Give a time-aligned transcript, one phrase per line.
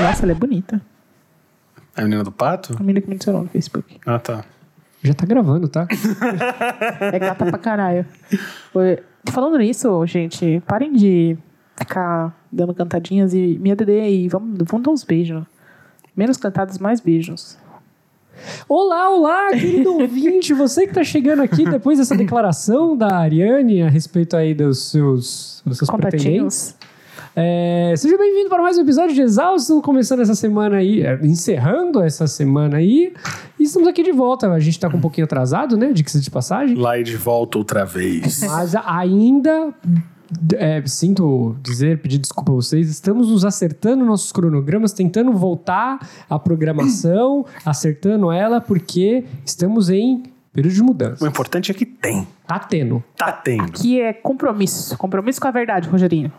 [0.00, 0.80] Nossa, ela é bonita.
[1.96, 2.74] A menina do pato?
[2.78, 3.98] A menina que me adicionou no Facebook.
[4.06, 4.44] Ah, tá.
[5.02, 5.86] Já tá gravando, tá?
[7.12, 8.06] É gata pra caralho.
[9.30, 11.36] Falando nisso, gente, parem de
[11.76, 14.28] ficar dando cantadinhas e me ADD aí.
[14.28, 15.44] Vamos, vamos dar uns beijos.
[16.16, 17.58] Menos cantados, mais beijos.
[18.68, 23.88] Olá, olá, querido ouvinte, você que tá chegando aqui depois dessa declaração da Ariane a
[23.88, 26.76] respeito aí dos seus, dos seus pretendentes.
[27.36, 32.02] É, seja bem-vindo para mais um episódio de Exausto, começando essa semana aí, é, encerrando
[32.02, 33.12] essa semana aí.
[33.58, 34.50] E estamos aqui de volta.
[34.50, 35.92] A gente tá com um pouquinho atrasado, né?
[35.92, 36.76] De que de passagem.
[36.76, 38.42] Lá e de volta outra vez.
[38.42, 39.72] Mas ainda
[40.56, 46.38] é, sinto dizer, pedir desculpa a vocês, estamos nos acertando nossos cronogramas, tentando voltar à
[46.38, 51.24] programação, acertando ela, porque estamos em período de mudança.
[51.24, 52.26] O importante é que tem.
[52.46, 53.02] Tá tendo.
[53.16, 53.62] Tá tendo.
[53.62, 54.96] Aqui é compromisso.
[54.98, 56.32] Compromisso com a verdade, Rogerinho.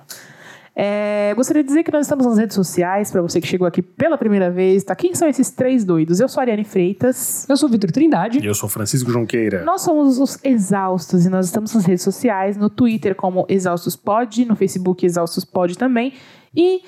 [0.74, 3.82] É, gostaria de dizer que nós estamos nas redes sociais, para você que chegou aqui
[3.82, 4.96] pela primeira vez, tá?
[4.96, 6.20] Quem são esses três doidos?
[6.20, 7.46] Eu sou a Ariane Freitas.
[7.50, 8.40] Eu sou o Vitor Trindade.
[8.40, 9.64] E eu sou Francisco Junqueira.
[9.66, 14.46] Nós somos os Exaustos e nós estamos nas redes sociais, no Twitter como Exaustos Pod,
[14.46, 16.14] no Facebook Exaustos Pod também
[16.56, 16.82] e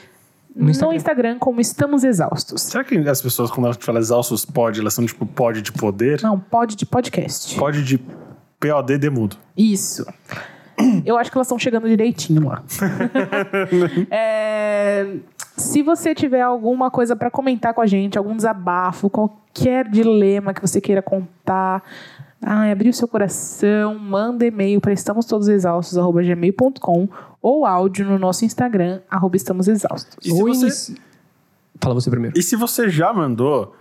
[0.56, 0.96] No no Instagram.
[0.96, 2.62] Instagram, como Estamos Exaustos.
[2.62, 6.22] Será que as pessoas, quando elas falam exaustos pod, elas são tipo pod de poder?
[6.22, 7.58] Não, pod de podcast.
[7.58, 8.00] Pod de
[8.60, 9.36] POD demudo.
[9.58, 10.06] Isso.
[11.06, 12.64] Eu acho que elas estão chegando direitinho lá.
[14.10, 15.18] É,
[15.58, 20.62] se você tiver alguma coisa para comentar com a gente, algum desabafo, qualquer dilema que
[20.62, 21.82] você queira contar,
[22.42, 27.08] ai, abrir o seu coração, manda e-mail para estamostodosexaustos@gmail.com
[27.42, 30.18] ou áudio no nosso Instagram arroba estamos exaustos.
[30.26, 30.96] E se Ou você- inici-
[31.82, 32.38] Fala você primeiro.
[32.38, 33.76] E se você já mandou,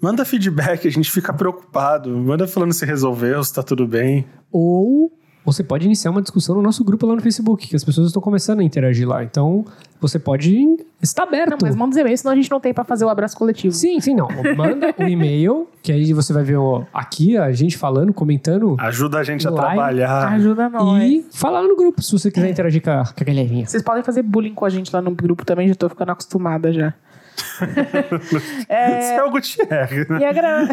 [0.00, 2.10] manda feedback, a gente fica preocupado.
[2.10, 4.26] Manda falando se resolveu, se tá tudo bem.
[4.52, 5.10] Ou
[5.46, 8.20] você pode iniciar uma discussão no nosso grupo lá no Facebook, que as pessoas estão
[8.20, 9.22] começando a interagir lá.
[9.22, 9.64] Então,
[10.00, 10.56] você pode
[11.00, 11.52] estar aberto.
[11.52, 13.72] Não, mas manda os e-mails, senão a gente não tem para fazer o abraço coletivo.
[13.72, 14.26] Sim, sim, não.
[14.56, 18.74] Manda o e-mail, que aí você vai ver ó, aqui a gente falando, comentando.
[18.80, 20.32] Ajuda a gente a trabalhar.
[20.32, 21.04] Ajuda nós.
[21.04, 23.66] E falar lá no grupo, se você quiser interagir com a, com a galerinha.
[23.66, 26.72] Vocês podem fazer bullying com a gente lá no grupo também, já tô ficando acostumada
[26.72, 26.92] já.
[28.68, 30.18] Esse é o Gutierrez, né?
[30.20, 30.66] E agra-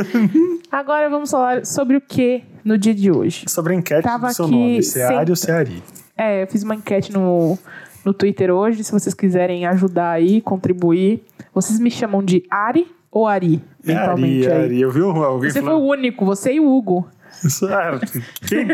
[0.70, 3.44] Agora vamos falar sobre o que no dia de hoje.
[3.48, 5.82] Sobre a enquete Tava do seu aqui nome, Seari sem- ou Seari?
[6.16, 7.58] É, eu fiz uma enquete no,
[8.04, 11.24] no Twitter hoje, se vocês quiserem ajudar aí, contribuir.
[11.52, 14.46] Vocês me chamam de Ari ou Ari, É Ari, aí?
[14.52, 14.80] Ari.
[14.80, 15.82] Eu vi alguém Você foi falando...
[15.84, 17.08] o único, você e o Hugo.
[17.30, 18.12] Certo.
[18.46, 18.66] Quem,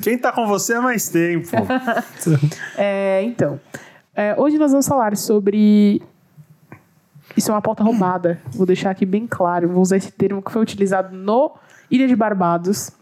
[0.00, 1.48] quem tá com você há mais tempo.
[2.78, 3.60] É, então,
[4.14, 6.00] é, hoje nós vamos falar sobre.
[7.36, 8.40] Isso é uma pauta roubada.
[8.52, 9.68] Vou deixar aqui bem claro.
[9.68, 11.52] Vou usar esse termo que foi utilizado no
[11.90, 12.92] Ilha de Barbados.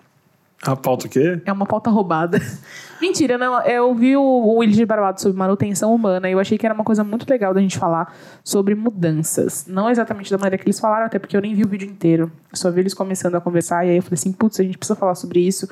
[0.65, 1.43] A pauta o quê?
[1.45, 2.41] É uma pauta roubada.
[3.01, 3.61] Mentira, não.
[3.63, 6.73] Eu vi o, o Ilha de Barbados sobre manutenção humana e eu achei que era
[6.73, 9.67] uma coisa muito legal da gente falar sobre mudanças.
[9.67, 12.31] Não exatamente da maneira que eles falaram, até porque eu nem vi o vídeo inteiro.
[12.51, 14.79] Eu só vi eles começando a conversar e aí eu falei assim, putz, a gente
[14.79, 15.69] precisa falar sobre isso.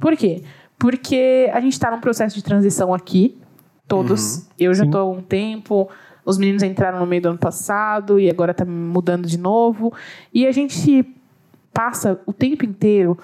[0.00, 0.42] Por quê?
[0.78, 3.38] Porque a gente tá num processo de transição aqui,
[3.86, 4.48] todos.
[4.58, 4.90] Eu já Sim.
[4.90, 5.88] tô há um tempo,
[6.24, 9.92] os meninos entraram no meio do ano passado e agora tá mudando de novo.
[10.32, 11.06] E a gente
[11.72, 13.18] passa o tempo inteiro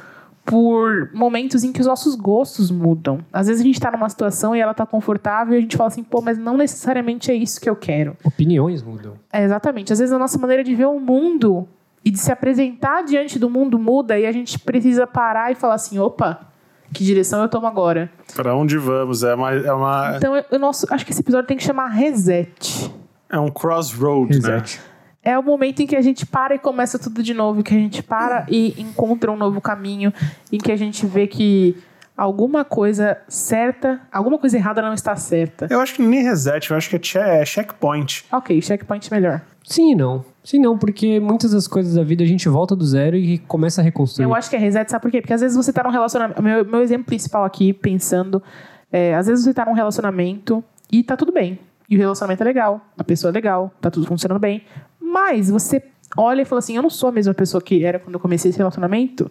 [0.44, 3.21] por momentos em que os nossos gostos mudam.
[3.33, 5.88] Às vezes a gente tá numa situação e ela tá confortável e a gente fala
[5.88, 8.16] assim, pô, mas não necessariamente é isso que eu quero.
[8.25, 9.15] Opiniões mudam.
[9.32, 9.93] É, exatamente.
[9.93, 11.69] Às vezes a nossa maneira de ver o mundo
[12.05, 15.75] e de se apresentar diante do mundo muda e a gente precisa parar e falar
[15.75, 16.50] assim, opa,
[16.92, 18.10] que direção eu tomo agora?
[18.34, 19.22] Pra onde vamos?
[19.22, 21.88] É, uma, é, uma, Então, eu, eu nosso, acho que esse episódio tem que chamar
[21.88, 22.92] Reset.
[23.28, 24.58] é um crossroad, né?
[24.58, 24.80] Reset.
[25.22, 27.78] É o momento em que a gente para e começa tudo de novo, que a
[27.78, 30.12] gente para e encontra um novo caminho,
[30.50, 31.76] em que a gente vê que
[32.22, 35.66] alguma coisa certa, alguma coisa errada não está certa.
[35.70, 38.25] Eu acho que nem reset, eu acho que é, che- é checkpoint.
[38.31, 39.41] Ok, checkpoint melhor.
[39.64, 40.25] Sim e não.
[40.44, 43.38] Sim e não, porque muitas das coisas da vida a gente volta do zero e
[43.38, 44.25] começa a reconstruir.
[44.26, 45.20] Eu acho que é reset, sabe por quê?
[45.22, 46.42] Porque às vezes você tá num relacionamento.
[46.42, 48.43] Meu, meu exemplo principal aqui, pensando,
[48.93, 50.62] é, às vezes você tá num relacionamento
[50.93, 51.58] e tá tudo bem.
[51.88, 54.62] E o relacionamento é legal, a pessoa é legal, tá tudo funcionando bem.
[55.00, 55.82] Mas você
[56.17, 58.50] olha e fala assim: eu não sou a mesma pessoa que era quando eu comecei
[58.50, 59.31] esse relacionamento.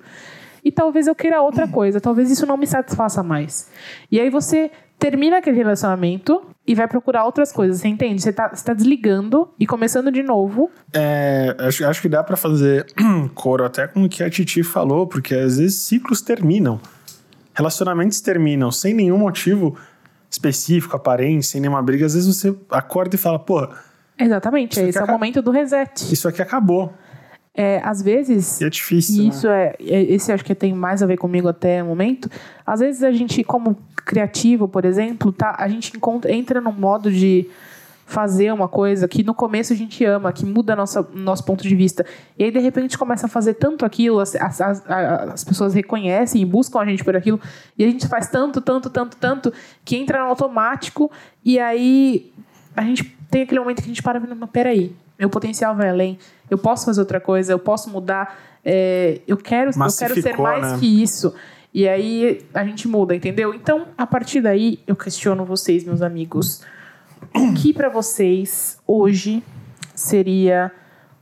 [0.63, 3.69] E talvez eu queira outra coisa, talvez isso não me satisfaça mais.
[4.11, 8.21] E aí você termina aquele relacionamento e vai procurar outras coisas, você entende?
[8.21, 10.69] Você tá, você tá desligando e começando de novo.
[10.93, 12.85] É, acho, acho que dá pra fazer
[13.33, 16.79] coro até com o que a Titi falou, porque às vezes ciclos terminam.
[17.53, 19.77] Relacionamentos terminam sem nenhum motivo
[20.29, 22.05] específico, aparente, sem nenhuma briga.
[22.05, 23.67] Às vezes você acorda e fala, pô,
[24.19, 26.13] Exatamente, esse é o momento do reset.
[26.13, 26.93] isso aqui acabou.
[27.61, 29.15] É, às vezes, E é difícil.
[29.15, 29.29] E né?
[29.29, 32.31] isso é, é- esse acho que tem mais a ver comigo até o momento.
[32.65, 37.11] Às vezes a gente, como criativo, por exemplo, tá, a gente encontra, entra num modo
[37.11, 37.49] de
[38.05, 41.75] fazer uma coisa que no começo a gente ama, que muda nossa, nosso ponto de
[41.75, 42.05] vista.
[42.37, 46.41] E aí, de repente, começa a fazer tanto aquilo, as, as, as, as pessoas reconhecem
[46.41, 47.41] e buscam a gente por aquilo,
[47.77, 49.53] e a gente faz tanto, tanto, tanto, tanto,
[49.83, 51.11] que entra no automático,
[51.43, 52.31] e aí
[52.73, 55.89] a gente tem aquele momento que a gente para e fala, peraí, meu potencial vai
[55.89, 56.17] além,
[56.49, 60.73] eu posso fazer outra coisa, eu posso mudar, é, eu, quero, eu quero ser mais
[60.73, 60.77] né?
[60.79, 61.33] que isso.
[61.73, 63.53] E aí a gente muda, entendeu?
[63.53, 66.61] Então, a partir daí, eu questiono vocês, meus amigos.
[67.35, 69.43] O que pra vocês hoje
[69.93, 70.71] seria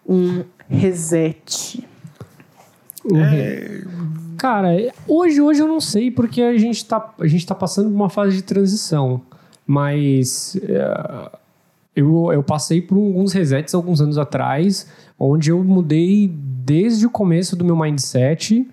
[0.07, 1.85] um reset?
[3.13, 3.81] É,
[4.37, 4.69] Cara,
[5.07, 8.09] hoje, hoje eu não sei, porque a gente tá, a gente tá passando por uma
[8.09, 9.21] fase de transição.
[9.65, 11.31] Mas é,
[11.95, 14.87] eu, eu passei por alguns resets alguns anos atrás,
[15.19, 18.69] onde eu mudei desde o começo do meu mindset,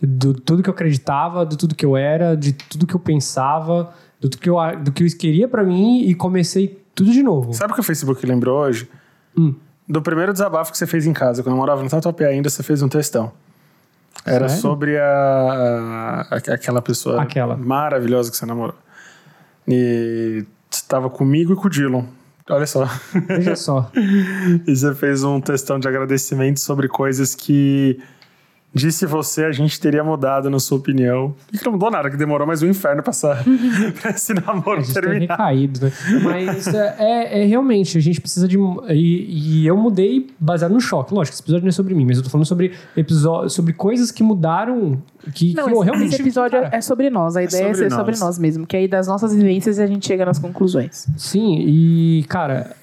[0.00, 3.92] do tudo que eu acreditava, do tudo que eu era, de tudo que eu pensava,
[4.20, 7.52] do que eu, do que eu queria pra mim e comecei tudo de novo.
[7.52, 8.88] Sabe o que o Facebook lembrou hoje?
[9.36, 9.54] Hum.
[9.88, 11.42] Do primeiro desabafo que você fez em casa.
[11.42, 13.32] Quando eu morava no Tatuapé ainda, você fez um textão.
[14.26, 14.62] Era Sério?
[14.62, 17.56] sobre a, a- aquela pessoa Aquela.
[17.56, 18.74] maravilhosa que você namorou.
[19.66, 22.04] E estava comigo e com o Dillon.
[22.50, 22.88] Olha só.
[23.26, 23.90] Veja só.
[24.66, 28.00] E você fez um textão de agradecimento sobre coisas que
[28.74, 31.34] disse você a gente teria mudado, na sua opinião.
[31.52, 33.42] E que não mudou nada, que demorou mais um inferno pra, essa,
[34.00, 35.34] pra esse namoro A gente terminar.
[35.36, 35.92] recaído, né?
[36.22, 38.56] Mas é, é- é realmente, a gente precisa de.
[38.90, 41.12] E, e eu mudei baseado no choque.
[41.14, 44.10] Lógico, esse episódio não é sobre mim, mas eu tô falando sobre episódio, sobre coisas
[44.12, 45.02] que mudaram.
[45.34, 46.12] Que, Não, que esse, realmente.
[46.12, 47.36] esse episódio cara, é sobre nós.
[47.36, 48.20] A ideia é, sobre ser sobre nós.
[48.20, 48.66] nós mesmo.
[48.66, 51.06] Que aí das nossas vivências a gente chega nas conclusões.
[51.16, 52.76] Sim, e, cara,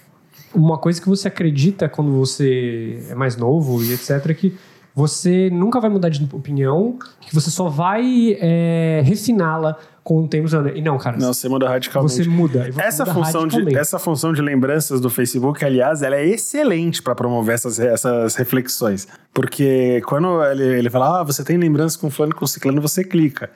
[0.54, 4.10] uma coisa que você acredita quando você é mais novo e etc.
[4.30, 4.54] é que
[4.96, 10.48] você nunca vai mudar de opinião, que você só vai é, refiná-la com o tempo.
[10.74, 12.14] E não, cara, Não, você muda radicalmente.
[12.14, 12.72] você muda.
[12.72, 17.02] você Essa muda função, de, essa função de lembranças do Facebook, aliás, ela é excelente
[17.02, 19.08] para promover essas, essas reflexões.
[19.34, 23.04] Porque quando ele, ele fala, ah, você tem lembranças com fulano e com ciclano, você
[23.04, 23.50] clica.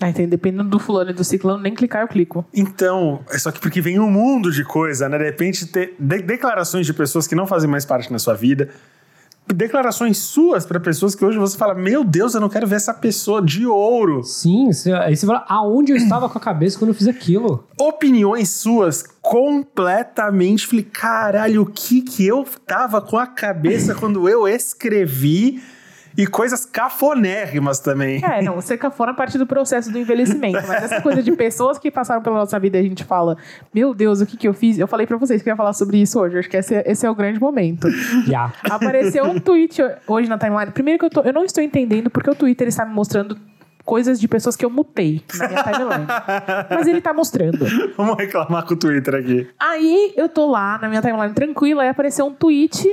[0.00, 2.44] Ah, então, dependendo do fulano e do ciclano, nem clicar eu clico.
[2.52, 5.16] Então, é só que porque vem um mundo de coisa, né?
[5.18, 8.68] De repente, ter de- declarações de pessoas que não fazem mais parte na sua vida.
[9.46, 12.94] Declarações suas para pessoas que hoje você fala, meu Deus, eu não quero ver essa
[12.94, 14.24] pessoa de ouro.
[14.24, 17.66] Sim, você, aí você fala, aonde eu estava com a cabeça quando eu fiz aquilo?
[17.78, 20.66] opiniões suas completamente.
[20.66, 25.62] Falei, caralho, o que que eu tava com a cabeça quando eu escrevi?
[26.16, 28.22] E coisas cafonérrimas também.
[28.24, 30.62] É, não, ser cafona a partir do processo do envelhecimento.
[30.66, 33.36] Mas essa coisa de pessoas que passaram pela nossa vida e a gente fala,
[33.74, 34.78] meu Deus, o que que eu fiz?
[34.78, 36.38] Eu falei pra vocês que eu ia falar sobre isso hoje.
[36.38, 37.88] Acho que esse, é- esse é o grande momento.
[38.26, 38.52] Já.
[38.70, 40.70] Apareceu um tweet hoje na timeline.
[40.70, 43.36] Primeiro que eu, tô, eu não estou entendendo porque o Twitter está me mostrando
[43.84, 46.06] coisas de pessoas que eu mutei na minha timeline.
[46.70, 47.66] Mas ele tá mostrando.
[47.96, 49.46] Vamos reclamar com o Twitter aqui.
[49.60, 52.88] Aí eu tô lá na minha timeline tranquila e apareceu um tweet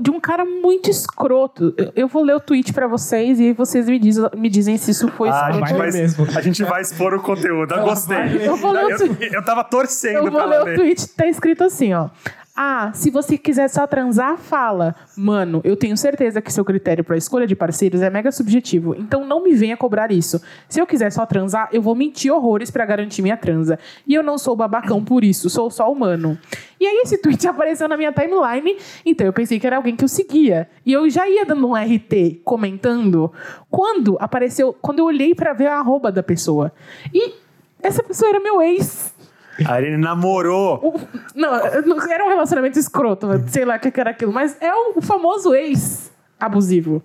[0.00, 1.74] de um cara muito escroto.
[1.94, 5.08] Eu, vou ler o tweet pra vocês e vocês me, diz, me dizem se isso
[5.08, 5.66] foi Ah, a, escroto.
[5.68, 7.74] gente vai a gente vai expor o conteúdo.
[7.74, 8.16] Eu gostei.
[8.16, 8.46] ler.
[8.46, 10.76] Eu vou ler o eu, eu tava torcendo Eu vou pra ler ela o ler.
[10.76, 12.08] tweet, tá escrito assim, ó.
[12.58, 14.94] Ah, se você quiser só transar, fala.
[15.14, 19.26] Mano, eu tenho certeza que seu critério pra escolha de parceiros é mega subjetivo, então
[19.26, 20.40] não me venha cobrar isso.
[20.66, 23.78] Se eu quiser só transar, eu vou mentir horrores pra garantir minha transa.
[24.06, 26.38] E eu não sou babacão por isso, sou só humano.
[26.80, 30.04] E aí esse tweet apareceu na minha timeline, então eu pensei que era alguém que
[30.04, 30.66] eu seguia.
[30.86, 33.30] E eu já ia dando um RT comentando
[33.70, 36.72] quando apareceu, quando eu olhei pra ver a arroba da pessoa.
[37.12, 37.34] E
[37.82, 39.14] essa pessoa era meu ex.
[39.64, 40.80] A Arine namorou.
[40.82, 41.00] O-
[41.34, 45.54] não, era um relacionamento escroto, sei lá o que era aquilo, mas é o famoso
[45.54, 47.02] ex abusivo.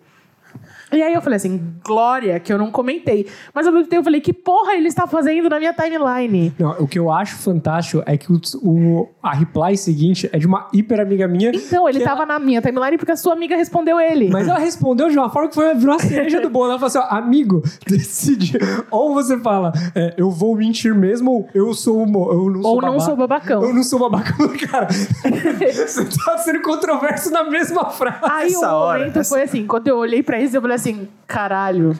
[0.91, 3.27] E aí eu falei assim, glória, que eu não comentei.
[3.53, 6.53] Mas ao mesmo tempo eu falei, que porra ele está fazendo na minha timeline?
[6.59, 10.45] Não, o que eu acho fantástico é que o, o- a reply seguinte é de
[10.47, 11.51] uma hiper amiga minha.
[11.53, 14.29] Então, ele estava na minha timeline porque a sua amiga respondeu ele.
[14.29, 16.71] Mas ela respondeu de uma forma que foi virou a cereja do bolo.
[16.71, 18.57] Ela falou assim: ó, amigo, decide.
[18.89, 22.71] Ou você fala, é, eu vou mentir mesmo, ou eu sou uma, eu não sou
[22.75, 23.63] Ou não sou babacão.
[23.63, 24.33] Eu não sou babaca,
[24.67, 24.87] cara.
[24.89, 28.19] você tá sendo controverso na mesma frase.
[28.23, 30.75] Aí Essa o hora, momento essa- foi assim, quando eu olhei pra isso, eu falei
[30.75, 30.80] assim,
[31.27, 31.97] caralho.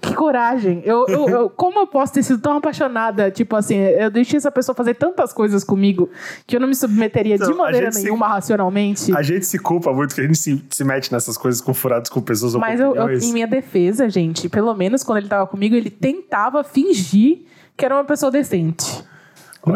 [0.00, 0.80] Que coragem.
[0.84, 3.32] Eu, eu- eu- como eu posso ter sido tão apaixonada?
[3.32, 6.08] Tipo assim, eu deixei essa pessoa fazer tantas coisas comigo
[6.46, 9.16] que eu não me submeteria Então, de maneira gente se- nenhuma racionalmente.
[9.16, 12.10] A gente se culpa muito que a gente se, se mete nessas coisas com furados
[12.10, 15.48] com pessoas ou Mas eu, eu- em minha defesa, gente, pelo menos quando ele tava
[15.48, 17.40] comigo, ele tentava fingir
[17.76, 19.02] que era uma pessoa decente.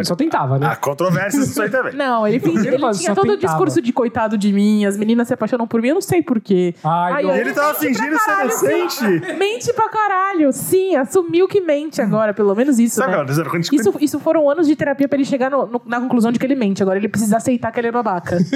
[0.05, 0.67] Só tentava, né?
[0.67, 1.95] Há controvérsias isso aí também.
[1.97, 3.53] Não, ele, fingia, ele Mas tinha só todo o tentava.
[3.55, 6.75] discurso de coitado de mim, as meninas se apaixonam por mim, eu não sei porquê.
[6.83, 7.37] Ai, não.
[7.37, 9.05] E ele tava fingindo ser inocente.
[9.39, 13.19] Mente pra caralho, sim, assumiu que mente agora, pelo menos isso, Sabe né?
[13.19, 16.01] quando a gente- Isso, isso foram anos de terapia pra ele chegar no- no- na
[16.01, 16.83] conclusão de que ele mente.
[16.83, 18.39] Agora ele precisa aceitar que ele é babaca.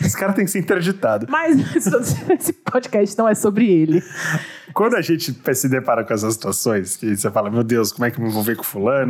[0.00, 1.26] Esse cara tem que ser interditado.
[1.28, 1.56] Mas
[2.30, 4.02] esse podcast não é sobre ele.
[4.74, 8.10] Quando a gente se depara com essas situações, que você fala, meu Deus, como é
[8.10, 9.07] que eu me envolver com fulano?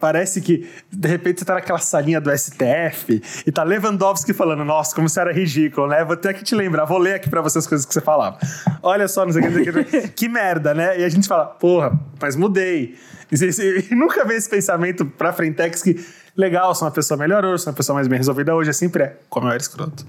[0.00, 4.94] Parece que, de repente, você tá naquela salinha do STF e tá Lewandowski falando, nossa,
[4.94, 6.02] como você era ridículo, né?
[6.02, 8.38] Vou ter que te lembrar, vou ler aqui pra você as coisas que você falava.
[8.82, 10.26] Olha só, não sei o que, não sei que.
[10.26, 10.98] merda, né?
[11.00, 12.96] E a gente fala, porra, mas mudei.
[13.30, 16.02] E, você- e nunca vê esse pensamento pra Frentex que,
[16.34, 19.02] legal, sou uma pessoa melhor hoje, sou uma pessoa mais bem resolvida hoje, é sempre
[19.02, 20.06] é, como eu era escroto.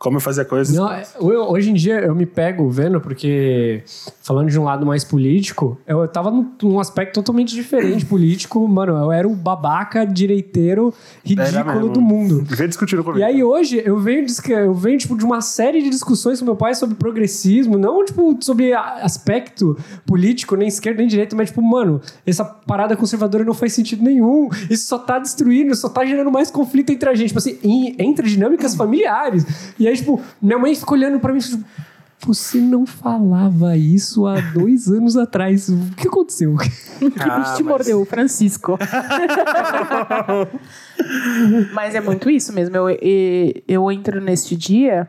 [0.00, 0.74] Como eu fazia coisas.
[0.74, 3.82] Não, é, eu- hoje em dia eu me pego vendo, porque
[4.22, 8.96] falando de um lado mais político, eu tava num, num aspecto totalmente diferente político, mano.
[8.96, 10.92] Eu era o babaca direiteiro
[11.22, 12.42] ridículo do mundo.
[12.48, 13.20] Vem discutindo comigo.
[13.20, 16.56] E aí hoje eu venho, eu venho tipo, de uma série de discussões com meu
[16.56, 19.76] pai sobre progressismo, não tipo sobre aspecto
[20.06, 24.48] político, nem esquerda nem direita, mas tipo, mano, essa parada conservadora não faz sentido nenhum.
[24.70, 27.58] Isso só tá destruindo, só tá gerando mais conflito entre a gente, tipo assim,
[27.98, 29.44] entre dinâmicas familiares.
[29.78, 31.64] E aí, tipo, minha mãe fica olhando pra mim e tipo,
[32.22, 35.68] você não falava isso há dois anos atrás.
[35.68, 36.56] O que aconteceu?
[37.00, 38.78] Que bicho te mas- mordeu, Francisco.
[41.72, 42.76] Mas é muito isso mesmo.
[42.76, 45.08] Eu, e- eu entro neste dia.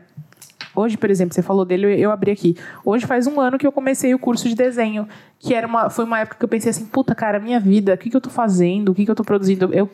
[0.74, 2.56] Hoje, por exemplo, você falou dele, eu, eu abri aqui.
[2.84, 5.06] Hoje faz um ano que eu comecei o curso de desenho.
[5.38, 7.98] Que era uma, foi uma época que eu pensei assim, puta, cara, minha vida, o
[7.98, 8.90] que, que eu tô fazendo?
[8.90, 9.66] O que, que eu tô produzindo?
[9.74, 9.90] Eu,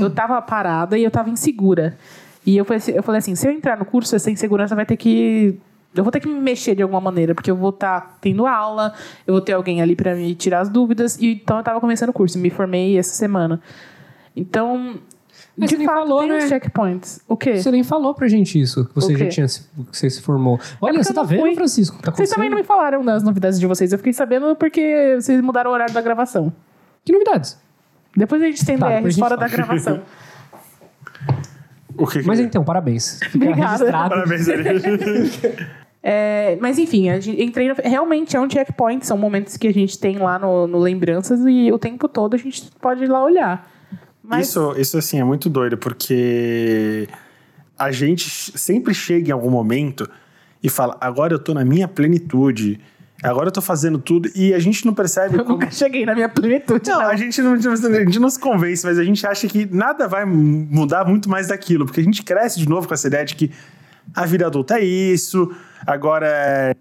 [0.00, 1.98] eu tava parada e eu tava insegura.
[2.46, 4.86] E eu falei, assim- eu falei assim, se eu entrar no curso, essa insegurança vai
[4.86, 5.58] ter que.
[5.94, 8.94] Eu vou ter que me mexer de alguma maneira, porque eu vou estar tendo aula,
[9.26, 11.18] eu vou ter alguém ali para me tirar as dúvidas.
[11.18, 13.60] E então eu tava começando o curso, me formei essa semana.
[14.36, 14.98] Então,
[15.56, 16.48] Mas de você fato, falou, tem né?
[16.48, 17.20] checkpoints.
[17.26, 17.60] O quê?
[17.60, 20.60] Você nem falou pra gente isso, que você já tinha se, que você se formou.
[20.80, 21.54] Olha, porque você tá vendo, fui.
[21.56, 22.00] Francisco?
[22.00, 23.90] Tá Vocês também não me falaram das novidades de vocês.
[23.92, 26.52] Eu fiquei sabendo porque vocês mudaram o horário da gravação.
[27.04, 27.58] Que novidades?
[28.16, 30.00] Depois a gente tem Tá, DRs fora da gravação.
[32.02, 33.18] O que que- Mas então, parabéns.
[33.30, 33.72] Fica Obrigada.
[33.72, 34.08] registrado.
[34.10, 34.64] Parabéns, Ari.
[36.02, 39.72] É, mas enfim, a gente, entrei no- realmente é um checkpoint, são momentos que a
[39.72, 43.22] gente tem lá no, no Lembranças e o tempo todo a gente pode ir lá
[43.22, 43.70] olhar.
[44.24, 47.06] Mas Isso, isso, assim, é muito doido, porque
[47.78, 50.08] a gente sempre chega em algum momento
[50.62, 52.80] e fala, agora eu tô na minha plenitude,
[53.22, 55.58] agora eu tô fazendo tudo, e a gente não percebe eu como...
[55.58, 56.88] nunca cheguei na minha plenitude.
[56.88, 57.58] Não, Não, a gente não, a
[58.04, 61.84] gente não se convence, mas a gente acha que nada vai mudar muito mais daquilo,
[61.86, 63.50] porque a gente cresce de novo com essa ideia de que
[64.14, 65.54] a vida adulta é isso,
[65.86, 66.74] agora é-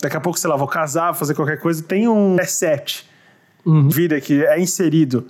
[0.00, 3.06] daqui a pouco, sei lá, vou casar, vou fazer qualquer coisa, tem um preset
[3.64, 3.88] Uhum.
[3.88, 5.26] vida que é inserido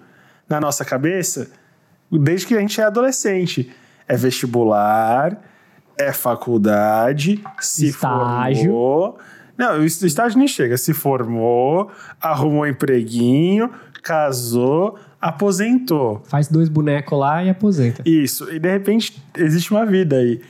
[0.46, 1.48] na nossa cabeça
[2.12, 3.72] desde que a gente é adolescente.
[4.06, 5.36] É vestibular,
[5.98, 8.64] é faculdade, se Estágio.
[8.64, 9.18] formou.
[9.58, 10.76] Não, o est- estágio nem chega.
[10.76, 13.70] Se formou, arrumou um empreguinho,
[14.02, 16.22] casou, aposentou.
[16.26, 18.02] Faz dois bonecos lá e aposenta.
[18.04, 18.50] Isso.
[18.52, 20.40] E de repente existe uma vida aí.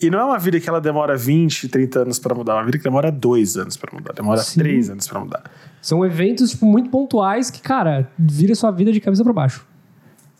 [0.00, 2.64] E não é uma vida que ela demora 20, 30 anos pra mudar, é uma
[2.64, 4.58] vida que demora 2 anos pra mudar, demora Sim.
[4.60, 5.44] 3 anos pra mudar.
[5.80, 9.64] São eventos, tipo, muito pontuais que, cara, vira sua vida de cabeça pra baixo.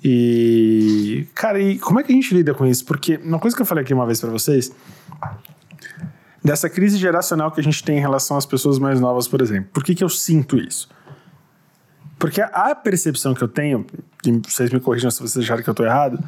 [0.04, 2.84] E, cara, e como é que a gente lida com isso?
[2.84, 4.72] Porque uma coisa que eu falei aqui uma vez pra vocês,
[6.42, 9.70] dessa crise geracional que a gente tem em relação às pessoas mais novas, por exemplo.
[9.72, 10.88] Por que, que eu sinto isso?
[12.18, 13.86] Porque a percepção que eu tenho,
[14.24, 16.22] e vocês me corrijam se vocês acharem que eu tô errado,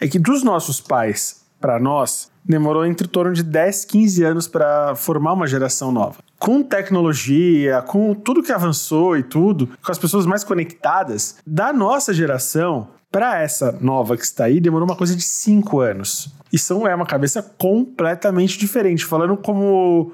[0.00, 4.94] é que dos nossos pais pra nós, demorou entre torno de 10, 15 anos pra
[4.94, 6.16] formar uma geração nova.
[6.38, 12.14] Com tecnologia, com tudo que avançou e tudo, com as pessoas mais conectadas, da nossa
[12.14, 16.32] geração pra essa nova que está aí, demorou uma coisa de 5 anos.
[16.56, 20.12] São, é uma cabeça completamente diferente, falando como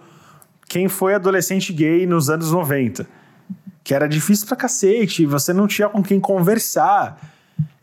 [0.68, 3.06] quem foi adolescente gay nos anos 90
[3.82, 7.20] que era difícil pra cacete, você não tinha com quem conversar.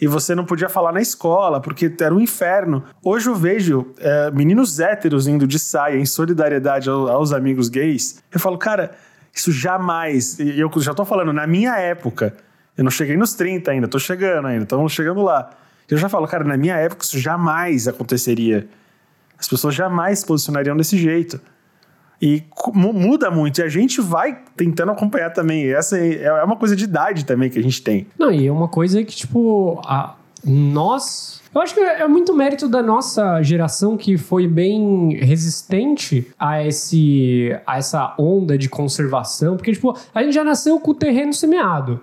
[0.01, 2.84] E você não podia falar na escola, porque era um inferno.
[3.03, 8.20] Hoje eu vejo é, meninos héteros indo de saia em solidariedade ao- aos amigos gays.
[8.32, 8.96] Eu falo, cara,
[9.32, 10.39] isso jamais.
[10.39, 12.36] Eu já tô falando, na minha época,
[12.78, 15.50] eu não cheguei nos 30 ainda, tô chegando ainda, estamos chegando lá.
[15.90, 18.68] Eu já falo, cara, na minha época isso jamais aconteceria.
[19.38, 21.40] As pessoas jamais se posicionariam desse jeito.
[22.22, 23.60] E muda muito.
[23.60, 25.74] E a gente vai tentando acompanhar também.
[25.74, 28.06] Essa é é uma coisa de idade também que a gente tem.
[28.18, 30.13] Não, e é uma coisa que, tipo, a,
[30.46, 31.42] nós.
[31.54, 37.60] Eu acho que é muito mérito da nossa geração que foi bem resistente a, esse,
[37.66, 42.00] a essa onda de conservação, porque, tipo, a gente já nasceu com o terreno semeado.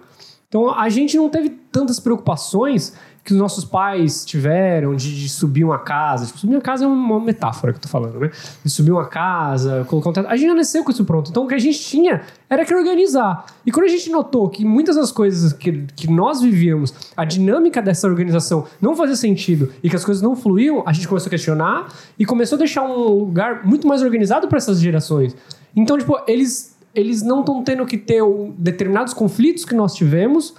[0.49, 5.63] Então a gente não teve tantas preocupações que os nossos pais tiveram de, de subir
[5.63, 6.25] uma casa.
[6.25, 8.31] Tipo, subir uma casa é uma metáfora que eu tô falando, né?
[8.65, 10.27] De subir uma casa, colocar um teto.
[10.27, 11.31] A gente já nasceu com isso pronto.
[11.31, 13.45] Então o que a gente tinha era que organizar.
[13.67, 17.83] E quando a gente notou que muitas das coisas que, que nós vivíamos, a dinâmica
[17.83, 21.31] dessa organização não fazia sentido e que as coisas não fluíam, a gente começou a
[21.31, 21.89] questionar
[22.19, 25.37] e começou a deixar um lugar muito mais organizado para essas gerações.
[25.77, 28.23] Então, tipo, eles, eles não estão tendo que ter
[28.57, 30.55] determinados conflitos que nós tivemos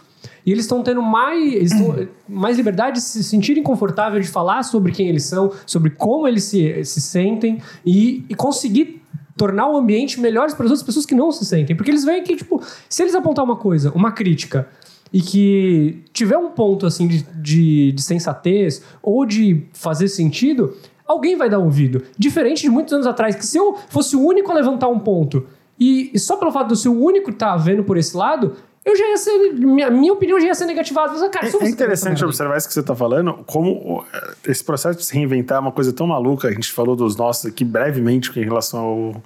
[0.45, 1.71] e eles estão tendo mais,
[2.27, 6.43] mais liberdade de se sentirem confortáveis de falar sobre quem eles são, sobre como eles
[6.43, 9.01] se, se sentem e, e conseguir
[9.37, 11.75] tornar o ambiente melhor para as outras pessoas que não se sentem.
[11.75, 14.67] Porque eles veem que, tipo, se eles apontar uma coisa, uma crítica,
[15.11, 20.75] e que tiver um ponto, assim, de, de, de sensatez ou de fazer sentido,
[21.07, 22.03] alguém vai dar ouvido.
[22.17, 25.47] Diferente de muitos anos atrás, que se eu fosse o único a levantar um ponto,
[25.79, 28.15] e, e só pelo fato de eu ser o único que tá vendo por esse
[28.17, 28.55] lado,
[28.85, 29.53] eu já ia ser.
[29.53, 31.13] Minha, minha opinião já ia ser negativada.
[31.13, 34.05] Mas, cara, É, é interessante observar isso que você está falando, como o-
[34.45, 36.47] esse processo de se reinventar é uma coisa tão maluca.
[36.47, 39.23] A gente falou dos nossos aqui brevemente em relação ao,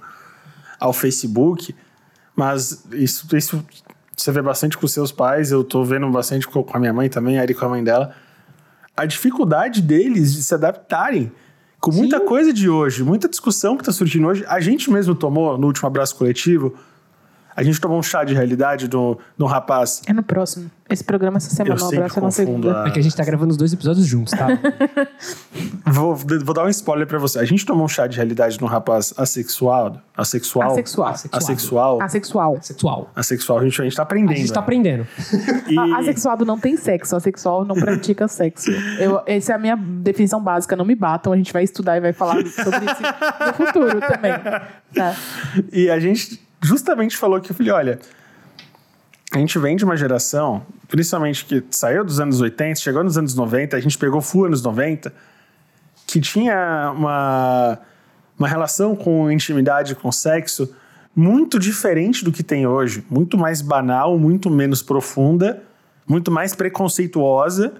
[0.80, 1.74] ao Facebook,
[2.36, 3.64] mas isso, isso
[4.16, 7.38] você vê bastante com seus pais, eu tô vendo bastante com a minha mãe também,
[7.38, 8.14] a Ari com a mãe dela.
[8.96, 11.32] A dificuldade deles de se adaptarem
[11.84, 14.42] com muita coisa de hoje, muita discussão que está surgindo hoje.
[14.48, 16.74] A gente mesmo tomou, no último abraço coletivo,
[17.56, 20.02] a gente tomou um chá de realidade do, do rapaz.
[20.06, 20.70] É no próximo.
[20.90, 22.82] Esse programa essa semana, Eu o abraço é na segunda.
[22.82, 24.48] a- É que a gente tá gravando os dois episódios juntos, tá?
[25.86, 27.38] Vou, vou dar um spoiler pra você.
[27.38, 29.98] A gente tomou um chá de realidade num rapaz assexual.
[30.16, 30.72] Assexual.
[30.72, 31.08] Assexual.
[31.32, 32.02] Assexual.
[32.02, 32.58] Assexual.
[32.62, 33.10] Sexual.
[33.14, 33.58] Assexual.
[33.58, 34.36] A gente, a gente tá A aprendendo.
[34.36, 34.64] gente tá né?
[34.64, 35.06] aprendendo.
[35.68, 38.70] E- A- Assexuado não tem sexo, assexual não pratica sexo.
[38.98, 42.00] Eu, essa é a minha definição básica, não me batam, a gente vai estudar e
[42.00, 43.02] vai falar sobre isso
[43.46, 44.32] no futuro também.
[44.94, 45.14] Tá.
[45.72, 47.98] E a gente justamente falou que eu falei, olha,
[49.32, 53.34] a gente vem de uma geração, principalmente que saiu dos anos 80, chegou nos anos
[53.34, 55.12] 90, a gente pegou full anos 90,
[56.06, 57.78] que tinha uma,
[58.38, 60.74] uma relação com intimidade, com sexo,
[61.16, 63.04] muito diferente do que tem hoje.
[63.08, 65.62] Muito mais banal, muito menos profunda,
[66.06, 67.72] muito mais preconceituosa.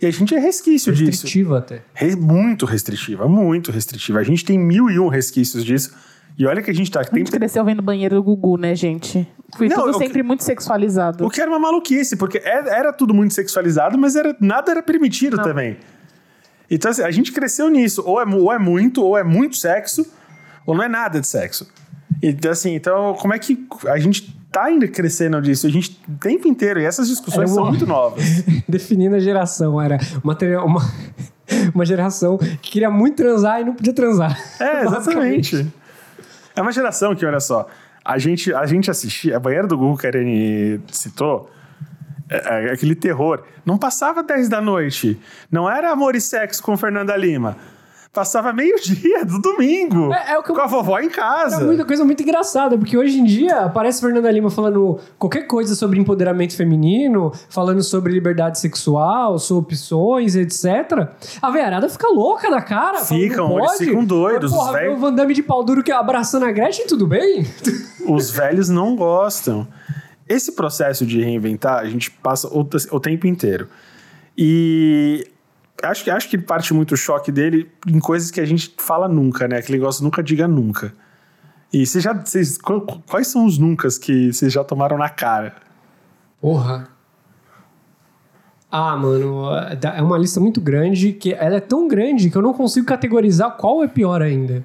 [0.00, 1.10] E a gente é resquício disso.
[1.10, 1.82] Restritiva até.
[1.94, 4.18] Re- muito restritiva, muito restritiva.
[4.18, 5.94] A gente tem mil e um resquícios disso.
[6.38, 7.00] E olha que a gente tá.
[7.00, 9.26] A Tem, gente cresceu vendo banheiro do Gugu, né, gente?
[9.56, 11.24] Foi Não, tudo eu- sempre muito sexualizado.
[11.24, 14.82] o que era uma maluquice, porque era, era tudo muito sexualizado, mas era, nada era
[14.82, 15.78] permitido também.
[16.70, 18.02] Então, assim, a gente cresceu nisso.
[18.04, 20.04] Ou é, ou é muito, ou é muito sexo,
[20.66, 21.66] ou não é nada de sexo.
[22.22, 25.66] Então, assim, então, como é que a gente tá ainda crescendo disso?
[25.66, 28.22] A gente o tempo inteiro, e essas discussões são uma- muito novas.
[28.68, 30.80] Definindo a geração, era te- uma,
[31.74, 34.38] uma geração que queria muito transar e não podia transar.
[34.60, 35.66] É, exatamente.
[36.56, 37.68] É uma geração que, olha só,
[38.04, 41.50] a gente, a gente assistia, a banheira do Google que a Irene citou,
[42.28, 43.44] é, é aquele terror.
[43.64, 45.20] Não passava 10 da noite.
[45.50, 47.56] Não era amor e sexo com Fernanda Lima.
[48.16, 50.10] Passava meio-dia do domingo.
[50.10, 51.62] É- é o que eu- com a vovó em casa.
[51.62, 56.00] muita coisa muito engraçada, porque hoje em dia aparece Fernanda Lima falando qualquer coisa sobre
[56.00, 61.10] empoderamento feminino, falando sobre liberdade sexual, sobre opções, etc.
[61.42, 63.00] A veiarada fica louca da cara.
[63.00, 65.82] fala, Ficam, não eles ficam doidos, Porra, os velhos- o Van Damme de pau duro
[65.82, 67.46] que abraçando a Gretchen, tudo bem?
[68.08, 69.68] Os velhos não gostam.
[70.26, 72.60] Esse processo de reinventar, a gente passa o,
[72.92, 73.68] o tempo inteiro.
[74.38, 75.26] E
[75.82, 79.08] acho, que- acho que parte muito o choque dele em coisas que a gente fala
[79.08, 79.58] nunca, né?
[79.58, 80.92] Aquele negócio nunca diga nunca.
[81.72, 82.12] E vocês já.
[82.12, 85.54] Vocês, qu- quais são os nuncas que vocês já tomaram na cara?
[86.40, 86.88] Porra.
[88.70, 89.46] Ah, mano,
[89.94, 93.56] é uma lista muito grande que ela é tão grande que eu não consigo categorizar
[93.56, 94.64] qual é pior ainda.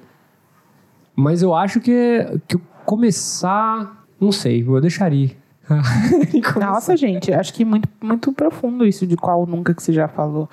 [1.14, 5.30] Mas eu acho que, que eu começar, não sei, eu deixaria.
[6.60, 10.48] Nossa, gente, acho que muito, muito profundo isso de qual nunca que você já falou.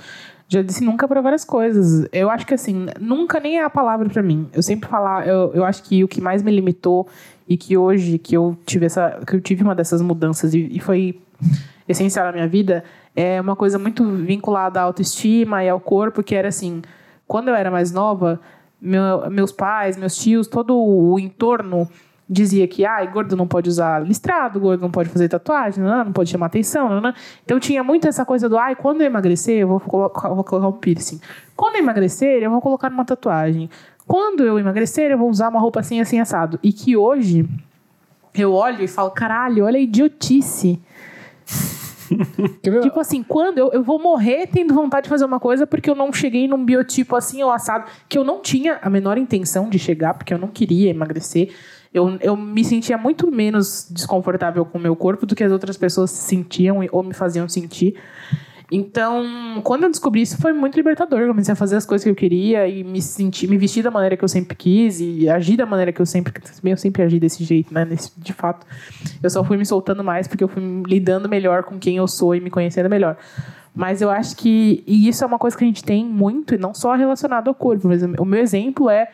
[0.51, 2.07] Já disse nunca para várias coisas.
[2.11, 4.49] Eu acho que assim, nunca nem é a palavra para mim.
[4.51, 7.07] Eu sempre falar, eu, eu acho que o que mais me limitou
[7.47, 10.79] e que hoje que eu tive essa, que eu tive uma dessas mudanças e, e
[10.79, 11.21] foi
[11.87, 12.83] essencial na minha vida
[13.15, 16.81] é uma coisa muito vinculada à autoestima e ao corpo, que era assim,
[17.27, 18.39] quando eu era mais nova,
[18.81, 21.87] meu- meus pais, meus tios, todo o entorno
[22.29, 26.13] dizia que ah, gordo não pode usar listrado, gordo não pode fazer tatuagem, não, não
[26.13, 26.87] pode chamar atenção.
[26.87, 27.13] Não, não.
[27.43, 30.67] Então tinha muito essa coisa do ai, quando eu emagrecer, eu vou colocar, vou colocar
[30.67, 31.19] um piercing.
[31.55, 33.69] Quando eu emagrecer, eu vou colocar uma tatuagem.
[34.05, 36.59] Quando eu emagrecer, eu vou usar uma roupa assim, assim, assado.
[36.61, 37.47] E que hoje
[38.33, 40.79] eu olho e falo, caralho, olha a idiotice.
[42.81, 45.95] Tipo assim, quando eu, eu vou morrer tendo vontade de fazer uma coisa porque eu
[45.95, 49.77] não cheguei num biotipo assim ou assado, que eu não tinha a menor intenção de
[49.77, 51.53] chegar, porque eu não queria emagrecer.
[51.93, 55.75] Eu, eu me sentia muito menos desconfortável com o meu corpo do que as outras
[55.75, 57.95] pessoas se sentiam ou me faziam sentir.
[58.71, 61.21] Então, quando eu descobri isso, foi muito libertador.
[61.21, 63.89] Eu comecei a fazer as coisas que eu queria e me sentir, me vestir da
[63.89, 67.01] maneira que eu sempre quis e agir da maneira que eu sempre, bem, eu sempre
[67.01, 67.83] agi desse jeito, né?
[67.83, 68.67] Nesse, de fato,
[69.23, 72.35] eu só fui me soltando mais porque eu fui lidando melhor com quem eu sou
[72.35, 73.17] e me conhecendo melhor.
[73.73, 76.57] Mas eu acho que e isso é uma coisa que a gente tem muito e
[76.57, 77.87] não só relacionado ao corpo.
[77.87, 79.09] Mas o meu exemplo é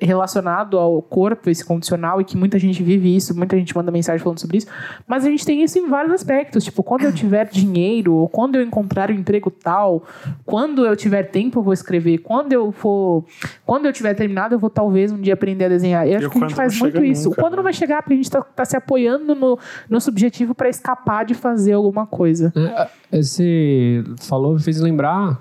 [0.00, 4.22] relacionado ao corpo, esse condicional, e que muita gente vive isso, muita gente manda mensagem
[4.22, 4.66] falando sobre isso,
[5.06, 8.56] mas a gente tem isso em vários aspectos, tipo, quando eu tiver dinheiro, ou quando
[8.56, 10.02] eu encontrar um emprego tal,
[10.44, 13.24] quando eu tiver tempo eu vou escrever, quando eu for,
[13.64, 16.06] quando eu tiver terminado eu vou talvez um dia aprender a desenhar.
[16.06, 17.28] Eu acho que a gente faz muito isso.
[17.28, 17.56] nunca, quando né?
[17.56, 21.24] não vai chegar, porque a gente tá, tá se apoiando no, no subjetivo para escapar
[21.24, 22.52] de fazer alguma coisa.
[22.56, 25.40] É, Você falou, me fez lembrar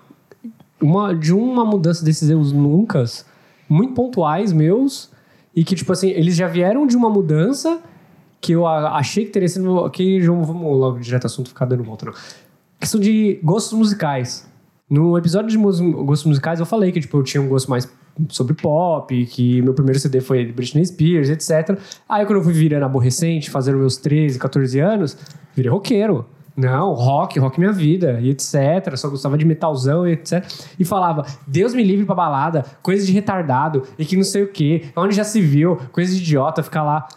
[0.81, 3.03] uma, de uma mudança desses erros nunca,
[3.69, 5.11] muito pontuais meus,
[5.55, 7.81] e que, tipo assim, eles já vieram de uma mudança
[8.41, 9.63] que eu achei que teria sido.
[9.65, 12.13] Vamos logo direto ao assunto, ficar dando volta, não.
[12.79, 14.49] Questão de gostos musicais.
[14.89, 17.87] No episódio de gostos musicais, eu falei que, tipo, eu tinha um gosto mais
[18.29, 21.77] sobre pop, que meu primeiro CD foi Britney Spears, etc.
[22.07, 25.17] Aí, quando eu fui virando aborrecente, fazendo meus 13, 14 anos,
[25.55, 26.25] virei roqueiro.
[26.57, 28.95] Não, rock, rock minha vida, e etc.
[28.95, 30.45] Só gostava de metalzão e etc.
[30.77, 34.47] E falava, Deus me livre pra balada, coisa de retardado, e que não sei o
[34.51, 37.07] quê, onde já se viu, coisa de idiota, ficar lá.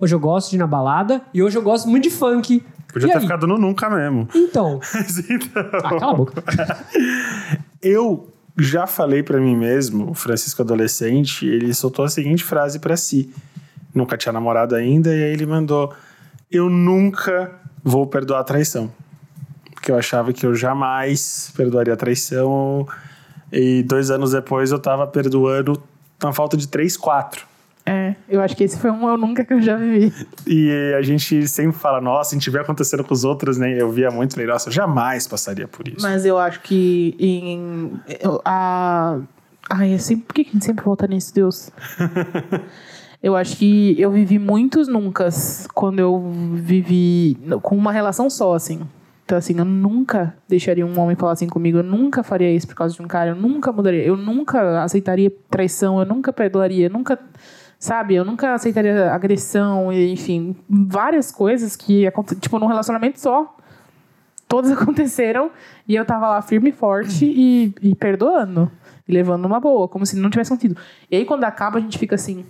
[0.00, 2.64] Hoje eu gosto de ir na balada, e hoje eu gosto muito de funk.
[2.90, 3.22] Podia E ter aí?
[3.22, 4.26] ficado no nunca mesmo.
[4.34, 4.80] Então,
[5.28, 6.42] Então, ah, cala a boca.
[7.82, 12.96] Eu já falei pra mim mesmo, o Francisco adolescente, ele soltou a seguinte frase pra
[12.96, 13.32] si.
[13.94, 15.92] Nunca tinha namorado ainda, e aí ele mandou:
[16.50, 18.90] Eu nunca vou perdoar a traição.
[19.74, 22.86] Porque eu achava que eu jamais perdoaria a traição.
[23.52, 25.80] E dois anos depois eu tava perdoando
[26.22, 27.46] na falta de três, quatro.
[27.86, 30.12] É, eu acho que esse foi um eu nunca que eu já vivi.
[30.46, 33.80] E a gente sempre fala, nossa, se tiver acontecendo com os outros, né?
[33.80, 36.02] Eu via muito, falei, nossa, eu jamais passaria por isso.
[36.02, 37.98] Mas eu acho que em.
[38.20, 39.18] eu- A.
[39.70, 41.70] Ai, eu sempre, por que que a gente sempre volta nisso, Deus?
[43.22, 45.28] eu acho que eu vivi muitos nunca
[45.74, 48.80] quando eu vivi com uma relação só, assim.
[49.24, 51.78] Então, assim, eu nunca deixaria um homem falar assim comigo.
[51.78, 53.30] Eu nunca faria isso por causa de um cara.
[53.30, 54.02] Eu nunca mudaria.
[54.02, 55.98] Eu nunca aceitaria traição.
[55.98, 56.86] Eu nunca perdoaria.
[56.86, 57.18] Eu nunca.
[57.78, 58.14] Sabe?
[58.14, 59.92] Eu nunca aceitaria agressão.
[59.92, 62.10] Enfim, várias coisas que.
[62.40, 63.54] Tipo, num relacionamento só
[64.48, 65.50] todas aconteceram
[65.86, 68.72] e eu tava lá firme e forte e, e perdoando.
[69.06, 70.76] E levando numa boa, como se não tivesse sentido.
[71.10, 72.44] E aí, quando acaba, a gente fica assim.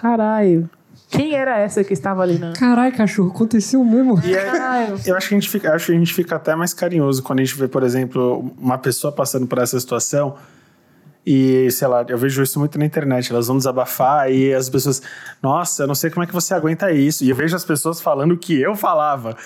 [0.00, 0.68] Caralho.
[1.10, 2.52] Quem era essa que estava ali, né?
[2.56, 4.20] Caralho, cachorro, aconteceu mesmo.
[4.24, 5.00] E aí, Caralho.
[5.04, 7.40] Eu acho que, a gente fica, acho que a gente fica até mais carinhoso quando
[7.40, 10.36] a gente vê, por exemplo, uma pessoa passando por essa situação
[11.26, 15.02] e, sei lá, eu vejo isso muito na internet, elas vão desabafar e as pessoas,
[15.42, 17.24] nossa, eu não sei como é que você aguenta isso.
[17.24, 19.36] E eu vejo as pessoas falando o que eu falava.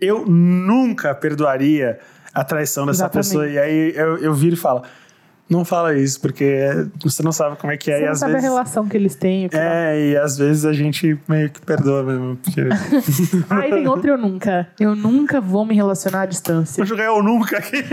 [0.00, 1.98] Eu nunca perdoaria
[2.32, 3.26] a traição dessa Exatamente.
[3.28, 3.48] pessoa.
[3.48, 4.82] E aí eu, eu viro e falo,
[5.48, 7.96] não fala isso, porque você não sabe como é que é.
[7.96, 8.48] Você e não às sabe vezes...
[8.48, 9.48] a relação que eles têm.
[9.48, 12.36] que É, e às vezes a gente meio que perdoa mesmo.
[12.36, 12.62] Porque...
[13.50, 14.68] Aí tem outro eu nunca.
[14.80, 16.82] Eu nunca vou me relacionar à distância.
[16.82, 17.76] Vou jogar eu nunca aqui.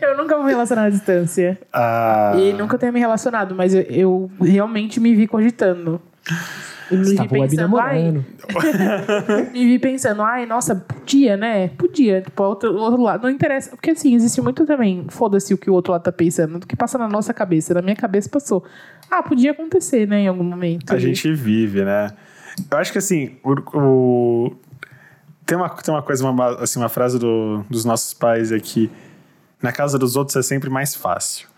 [0.00, 1.58] Eu nunca vou me relacionar à distância.
[1.72, 6.00] Ah, E nunca tenho me relacionado, mas eu, eu realmente me vi cogitando.
[6.92, 8.24] E me Você vi pensando, ai, namorando.
[9.52, 11.68] me vi pensando, ai, nossa, podia, né?
[11.68, 13.22] Podia, tipo, outro, outro lado.
[13.22, 13.70] Não interessa.
[13.70, 16.76] Porque assim, existe muito também, foda-se o que o outro lado tá pensando, do que
[16.76, 17.74] passa na nossa cabeça.
[17.74, 18.64] Na minha cabeça passou.
[19.10, 20.92] Ah, podia acontecer, né, em algum momento.
[20.92, 22.10] a gente vive, né?
[22.70, 24.56] Eu acho que assim, o, o-
[25.46, 28.90] tem, uma, tem uma coisa, uma, assim, uma frase do- dos nossos pais aqui.
[29.62, 31.48] Na casa dos outros é sempre mais fácil.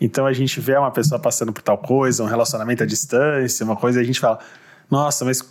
[0.00, 3.74] Então a gente vê uma pessoa passando por tal coisa, um relacionamento à distância, uma
[3.74, 4.38] coisa, e a gente fala:
[4.90, 5.42] Nossa, mas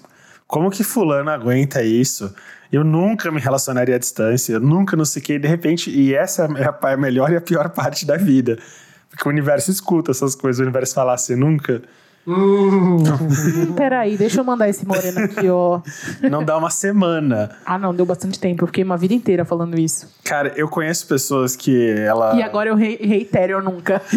[0.47, 2.33] como que Fulano aguenta isso?
[2.71, 5.39] Eu nunca me relacionaria à distância, eu nunca não sei o que.
[5.39, 8.57] De repente, e essa é a melhor e a pior parte da vida.
[9.09, 11.81] Porque o universo escuta essas coisas, o universo fala assim: nunca.
[13.75, 15.79] Peraí, deixa eu mandar esse moreno aqui, ó.
[16.29, 17.55] Não dá uma semana.
[17.65, 18.63] Ah, não, deu bastante tempo.
[18.63, 20.13] Eu fiquei uma vida inteira falando isso.
[20.25, 22.35] Cara, eu conheço pessoas que ela.
[22.35, 24.01] E agora eu re reitero eu nunca.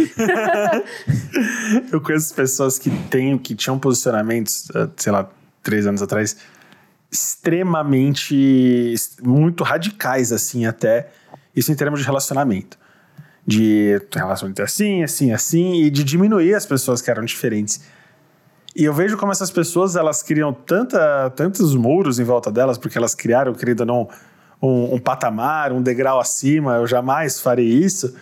[1.92, 5.28] Eu conheço pessoas que têm, que tinham posicionamentos, eh, sei lá,
[5.62, 6.36] três anos atrás,
[7.10, 11.08] extremamente, muito radicais, assim, até.
[11.54, 12.78] Isso em termos de relacionamento.
[13.46, 17.80] De relacionamento assim, assim, assim, e de diminuir as pessoas que eram diferentes.
[18.74, 22.96] E eu vejo como essas pessoas, elas criam tanta, tantos muros em volta delas, porque
[22.96, 24.08] elas criaram, querido ou não,
[24.62, 28.14] um, um patamar, um degrau acima, eu jamais farei isso.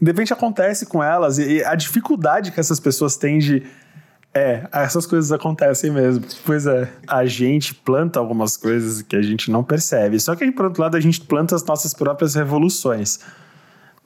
[0.00, 3.62] De repente acontece com elas, e, e a dificuldade que essas pessoas têm de
[4.34, 6.24] É, essas coisas acontecem mesmo.
[6.46, 10.18] Pois é, a gente planta algumas coisas que a gente não percebe.
[10.18, 13.20] Só que por outro lado, a gente planta as nossas próprias revoluções.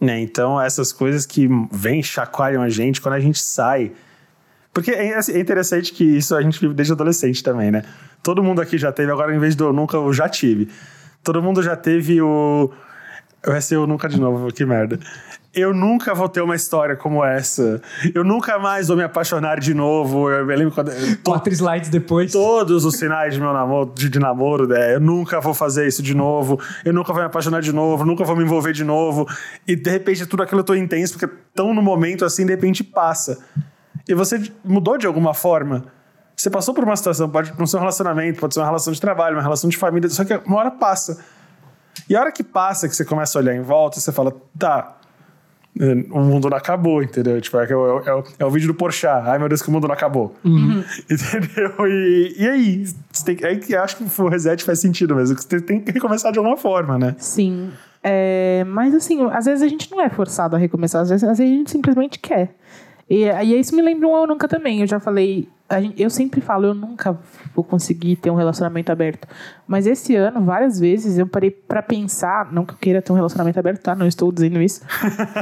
[0.01, 0.20] Né?
[0.20, 3.92] Então, essas coisas que vêm, chacoalham a gente quando a gente sai.
[4.76, 7.82] Porque é assim, é interessante que isso a gente vive desde adolescente também, né?
[8.22, 10.68] Todo mundo aqui já teve, agora em vez do eu nunca, eu já tive.
[11.24, 12.70] Todo mundo já teve o.
[13.42, 15.00] Vai ser o nunca de novo, que merda
[15.56, 17.80] eu nunca vou ter uma história como essa.
[18.14, 20.30] Eu nunca mais vou me apaixonar de novo.
[20.30, 20.92] Eu me lembro quando.
[21.24, 22.30] Quatro slides depois.
[22.30, 24.94] Todos os sinais de meu namoro, de, de namoro, né?
[24.94, 26.60] Eu nunca vou fazer isso de novo.
[26.84, 28.04] Eu nunca vou me apaixonar de novo.
[28.04, 29.26] Nunca vou me envolver de novo.
[29.66, 32.84] E de repente tudo aquilo eu tô intenso, porque tão no momento assim, de repente
[32.84, 33.38] passa.
[34.08, 35.84] E você mudou de alguma forma.
[36.36, 39.00] Você passou por uma situação, pode não ser um relacionamento, pode ser uma relação de
[39.00, 41.24] trabalho, uma relação de família, só que uma hora passa.
[42.08, 44.96] E a hora que passa, que você começa a olhar em volta, você fala, tá,
[46.10, 47.40] o mundo não acabou, entendeu?
[47.40, 49.06] Tipo, é, é, é, é, o vídeo do Porsche.
[49.06, 50.34] Ai, meu Deus, que o mundo não acabou.
[50.44, 50.82] Uhum.
[51.10, 51.86] Entendeu?
[51.86, 52.84] E, e aí?
[53.12, 55.36] Você tem, aí que acho que o reset faz sentido mesmo.
[55.36, 57.14] Você tem que recomeçar de alguma forma, né?
[57.18, 57.70] Sim.
[58.02, 61.38] É, mas assim, às vezes a gente não é forçado a recomeçar, às vezes, às
[61.38, 62.54] vezes a gente simplesmente quer.
[63.08, 64.80] E, e isso me lembra um Eu Nunca também.
[64.80, 67.16] Eu já falei, gente, eu sempre falo, eu nunca
[67.54, 69.28] vou conseguir ter um relacionamento aberto.
[69.66, 73.16] Mas esse ano, várias vezes, eu parei para pensar, não que eu queira ter um
[73.16, 73.94] relacionamento aberto, tá?
[73.94, 74.82] Não estou dizendo isso.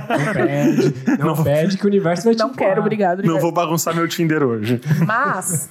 [0.08, 3.34] Não pede, não, não pede que o universo vai te Não quero, obrigado, obrigado.
[3.34, 4.80] Não vou bagunçar meu Tinder hoje.
[5.06, 5.70] Mas,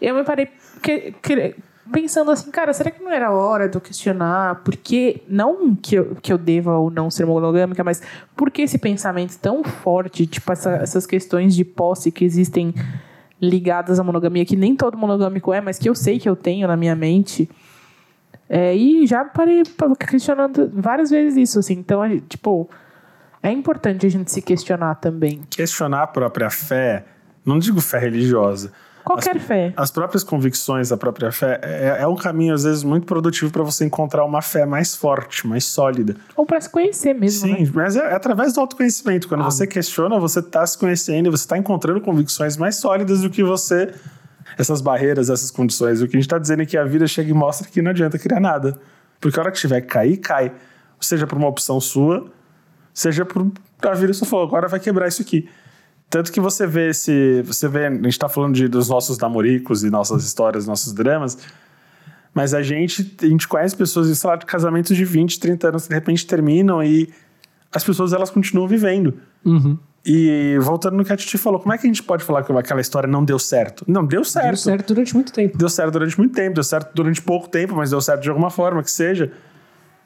[0.00, 0.48] eu me parei
[0.82, 1.54] que, que,
[1.92, 5.96] pensando assim, cara, será que não era hora de eu questionar por que, não que
[5.96, 8.02] eu, que eu deva ou não ser monogâmica, mas
[8.36, 12.74] por que esse pensamento tão forte, tipo essa, essas questões de posse que existem
[13.40, 16.66] ligadas à monogamia, que nem todo monogâmico é, mas que eu sei que eu tenho
[16.66, 17.48] na minha mente.
[18.48, 19.62] É, e já parei
[20.08, 21.74] questionando várias vezes isso, assim.
[21.74, 22.68] Então, tipo,
[23.42, 25.42] é importante a gente se questionar também.
[25.50, 27.04] Questionar a própria fé,
[27.44, 28.72] não digo fé religiosa,
[29.08, 29.72] Qualquer as, fé.
[29.74, 33.62] As próprias convicções da própria fé é, é um caminho, às vezes, muito produtivo para
[33.62, 36.14] você encontrar uma fé mais forte, mais sólida.
[36.36, 37.48] Ou para se conhecer mesmo.
[37.48, 37.70] Sim, né?
[37.74, 39.26] mas é, é, através do autoconhecimento.
[39.26, 39.44] Quando ah.
[39.44, 43.42] você questiona, você está se conhecendo e você está encontrando convicções mais sólidas do que
[43.42, 43.94] você.
[44.58, 46.02] Essas barreiras, essas condições.
[46.02, 47.92] O que a gente está dizendo é que a vida chega e mostra que não
[47.92, 48.78] adianta criar nada.
[49.18, 50.52] Porque a hora que tiver que cair, cai.
[51.00, 52.30] Seja por uma opção sua,
[52.92, 55.48] seja por a vida só falou, agora vai quebrar isso aqui.
[56.10, 57.42] Tanto que você vê esse.
[57.42, 61.38] Você vê, a gente está falando de, dos nossos namoricos e nossas histórias, nossos dramas.
[62.32, 65.82] Mas a gente, a gente conhece pessoas, sei lá, de casamentos de 20, 30 anos
[65.82, 67.12] que de repente terminam e
[67.72, 69.14] as pessoas elas continuam vivendo.
[69.44, 69.78] Uhum.
[70.06, 72.52] E voltando no que a Titi falou, como é que a gente pode falar que
[72.52, 73.84] aquela história não deu certo?
[73.86, 74.46] Não, deu certo.
[74.46, 75.58] Deu certo durante muito tempo.
[75.58, 78.48] Deu certo durante muito tempo, deu certo durante pouco tempo, mas deu certo de alguma
[78.48, 79.30] forma que seja.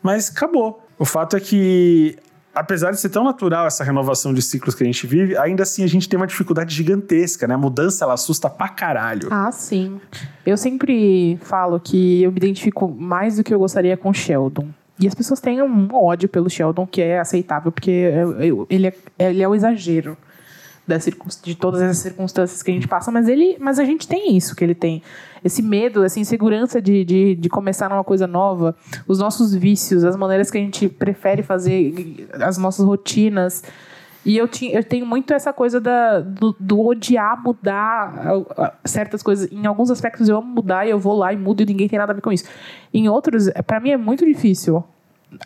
[0.02, 0.84] Mas acabou.
[0.98, 2.16] O fato é que
[2.54, 5.84] apesar de ser tão natural essa renovação de ciclos que a gente vive, ainda assim
[5.84, 7.54] a gente tem uma dificuldade gigantesca, né?
[7.54, 9.28] A mudança, ela assusta pra caralho.
[9.30, 10.00] Ah, sim.
[10.44, 14.68] Eu sempre falo que eu me identifico mais do que eu gostaria com Sheldon.
[14.98, 18.12] E as pessoas têm um ódio pelo Sheldon que é aceitável, porque
[18.68, 20.16] ele é, ele é o exagero
[21.42, 24.54] de todas essas circunstâncias que a gente passa, mas ele, mas a gente tem isso
[24.54, 25.02] que ele tem,
[25.44, 28.74] esse medo, essa insegurança de, de, de começar numa coisa nova,
[29.06, 33.62] os nossos vícios, as maneiras que a gente prefere fazer, as nossas rotinas.
[34.24, 38.24] E eu, tinha, eu tenho muito essa coisa da, do, do, odiar mudar
[38.84, 39.50] certas coisas.
[39.50, 41.98] Em alguns aspectos eu amo mudar e eu vou lá e mudo e ninguém tem
[41.98, 42.44] nada a ver com isso.
[42.94, 44.84] Em outros, para mim é muito difícil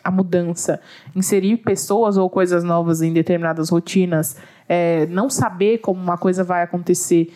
[0.03, 0.81] a mudança,
[1.15, 4.37] inserir pessoas ou coisas novas em determinadas rotinas,
[4.69, 7.33] é, não saber como uma coisa vai acontecer.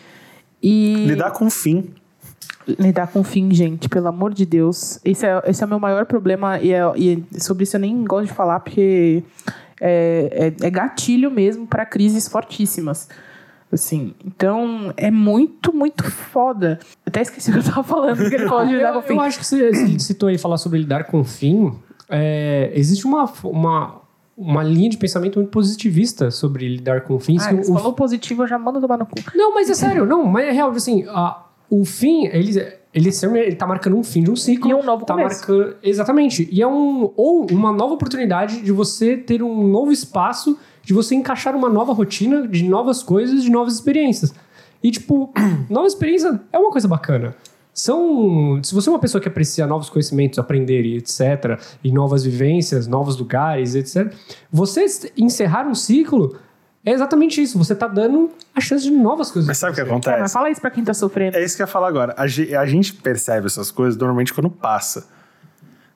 [0.61, 1.91] E lidar com o fim.
[2.67, 4.99] Lidar com fim, gente, pelo amor de Deus.
[5.03, 8.03] Esse é, esse é o meu maior problema e, é, e sobre isso eu nem
[8.03, 9.23] gosto de falar porque
[9.79, 13.09] é, é, é gatilho mesmo para crises fortíssimas.
[13.71, 16.77] Assim, então é muito, muito foda.
[17.05, 18.43] Até esqueci o que eu tava falando, que ele
[18.75, 19.13] lidar com o fim.
[19.13, 21.73] Eu acho que você citou aí falar sobre lidar com fim
[22.11, 24.01] é, existe uma, uma,
[24.37, 27.41] uma linha de pensamento muito positivista sobre lidar com fins.
[27.47, 29.15] Ah, você o, falou positivo, eu já mando tomar no cu.
[29.33, 32.59] Não, mas é sério, não, mas é real, assim, a, o fim, ele,
[32.93, 34.69] ele, ele tá marcando um fim de um ciclo.
[34.69, 35.39] E um novo tá começo.
[35.39, 36.49] Marcando, exatamente.
[36.51, 41.15] E é um, ou uma nova oportunidade de você ter um novo espaço, de você
[41.15, 44.33] encaixar uma nova rotina, de novas coisas, de novas experiências.
[44.83, 45.33] E, tipo,
[45.69, 47.33] nova experiência é uma coisa bacana
[47.73, 48.59] são.
[48.61, 52.85] Se você é uma pessoa que aprecia novos conhecimentos, aprender e etc., e novas vivências,
[52.87, 54.13] novos lugares, etc.,
[54.51, 54.85] você
[55.17, 56.37] encerrar um ciclo
[56.85, 57.57] é exatamente isso.
[57.57, 59.47] Você está dando a chance de novas coisas.
[59.47, 60.19] Mas sabe o que acontece?
[60.19, 61.37] mas fala isso para quem está sofrendo.
[61.37, 62.13] É isso que eu ia falar agora.
[62.17, 65.07] A, a gente percebe essas coisas normalmente quando passa.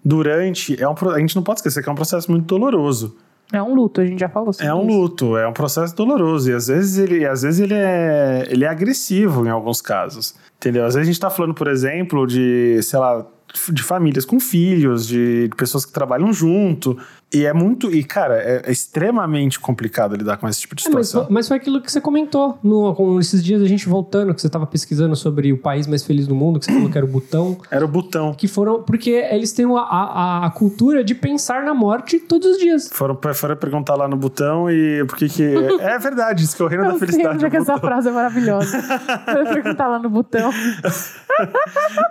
[0.04, 0.80] Durante.
[0.82, 3.18] É um, a gente não pode esquecer que é um processo muito doloroso.
[3.54, 4.98] É um luto, a gente já falou sobre É um isso.
[4.98, 6.50] luto, é um processo doloroso.
[6.50, 10.36] E às vezes ele, às vezes ele, é, ele é agressivo em alguns casos.
[10.58, 10.86] Entendeu?
[10.86, 13.26] Às vezes a gente tá falando, por exemplo, de, sei lá,
[13.72, 16.98] de famílias com filhos, de pessoas que trabalham junto.
[17.36, 17.94] E é muito.
[17.94, 21.28] E, cara, é, é extremamente complicado lidar com esse tipo de É, mas, situação.
[21.30, 24.48] mas foi aquilo que você comentou no, com esses dias a gente voltando, que você
[24.48, 27.10] estava pesquisando sobre o país mais feliz do mundo, que você falou que era o
[27.10, 27.58] Butão.
[27.70, 28.34] Era o botão.
[28.34, 28.84] Que foram.
[28.84, 32.90] Porque eles têm a, a, a cultura de pensar na morte todos os dias.
[32.92, 35.44] Foram, foram perguntar lá no botão e por que que...
[35.82, 37.44] É verdade, isso que é o reino Eu da felicidade.
[37.46, 38.78] é que é essa frase é maravilhosa.
[39.28, 40.52] Eu ia perguntar lá no botão.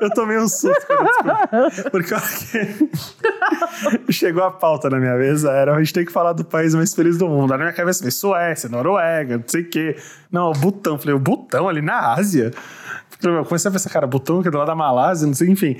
[0.00, 1.90] Eu tomei um susto eu.
[1.90, 2.26] Porque a hora
[3.98, 6.74] que chegou a pauta na minha mesa, era a gente tem que falar do país
[6.74, 7.52] mais feliz do mundo.
[7.52, 9.96] Aí na minha cabeça, falei, Suécia, Noruega, não sei o quê.
[10.30, 10.98] Não, o Butão.
[10.98, 12.52] Falei, o Butão ali na Ásia?
[13.22, 15.76] Eu comecei a pensar, cara, Butão que é do lado da Malásia, não sei, enfim.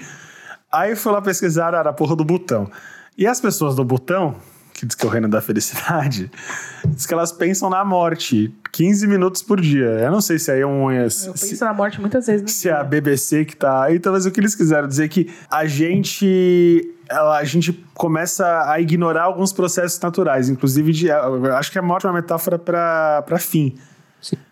[0.73, 2.71] Aí fui lá pesquisar, era a porra do Butão.
[3.17, 4.37] E as pessoas do Butão,
[4.75, 6.31] que diz que é o reino da felicidade,
[6.87, 9.85] diz que elas pensam na morte 15 minutos por dia.
[9.87, 10.91] Eu não sei se aí é um...
[10.91, 12.43] Eu se- penso na morte muitas vezes.
[12.43, 12.49] né?
[12.49, 15.33] se é a BBC que tá aí, talvez o que eles quiseram dizer é que
[15.51, 21.71] a gente ela- a gente começa a ignorar alguns processos naturais, inclusive de, eu acho
[21.71, 23.77] que é uma metáfora para fim,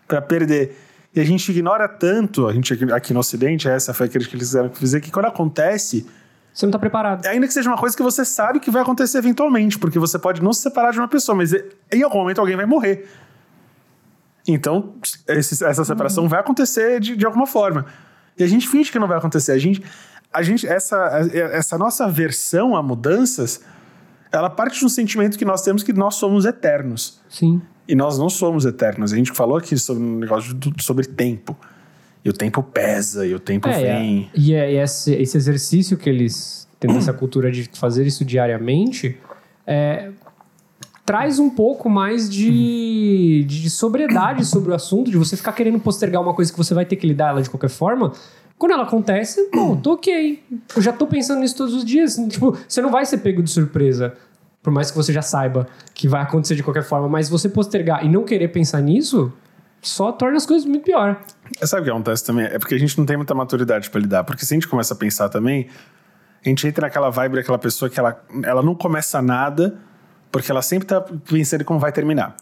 [0.07, 0.77] para perder.
[1.15, 4.31] E a gente ignora tanto, a gente aqui, aqui no Ocidente, essa foi a crítica
[4.31, 6.07] que eles quiseram dizer, que quando acontece,
[6.53, 7.25] Você não tá preparado.
[7.25, 10.41] ainda que seja uma coisa que você sabe que vai acontecer eventualmente, porque você pode
[10.43, 13.07] não se separar de uma pessoa, mas em algum momento alguém vai morrer.
[14.47, 14.93] Então,
[15.27, 17.85] esse- essa separação vai acontecer de, de alguma forma.
[18.37, 19.51] E a gente finge que não vai acontecer.
[19.53, 19.81] A gente,
[20.33, 20.95] a gente essa,
[21.33, 23.61] essa nossa aversão a mudanças,
[24.31, 27.21] ela parte de um sentimento que nós temos que nós somos eternos.
[27.29, 27.61] Sim.
[27.87, 29.13] E nós não somos eternos.
[29.13, 31.57] A gente falou aqui sobre um negócio do- sobre tempo.
[32.23, 34.29] E o tempo pesa, e o tempo É, vem.
[34.33, 39.17] é, e, é- esse, esse exercício que eles têm essa cultura de fazer isso diariamente
[39.67, 40.09] é,
[41.05, 46.21] traz um pouco mais de, de sobriedade sobre o assunto, de você ficar querendo postergar
[46.21, 48.13] uma coisa que você vai ter que lidar ela de qualquer forma.
[48.57, 50.41] Quando ela acontece, pô, tô ok.
[50.75, 52.15] Eu já tô pensando nisso todos os dias.
[52.29, 54.13] Tipo, você não vai ser pego de surpresa.
[54.61, 57.09] Por mais que você já saiba que vai acontecer de qualquer forma.
[57.09, 59.33] Mas você postergar e não querer pensar nisso,
[59.83, 61.21] só torna as coisas muito pior.
[61.59, 62.45] É, Sabe o que acontece também?
[62.45, 64.23] É porque a gente não tem muita maturidade pra lidar.
[64.23, 65.67] Porque se a gente começa a pensar também,
[66.43, 69.77] a gente entra naquela vibe daquela pessoa que ela, ela não começa nada
[70.31, 72.35] porque ela sempre tá pensando em como vai terminar.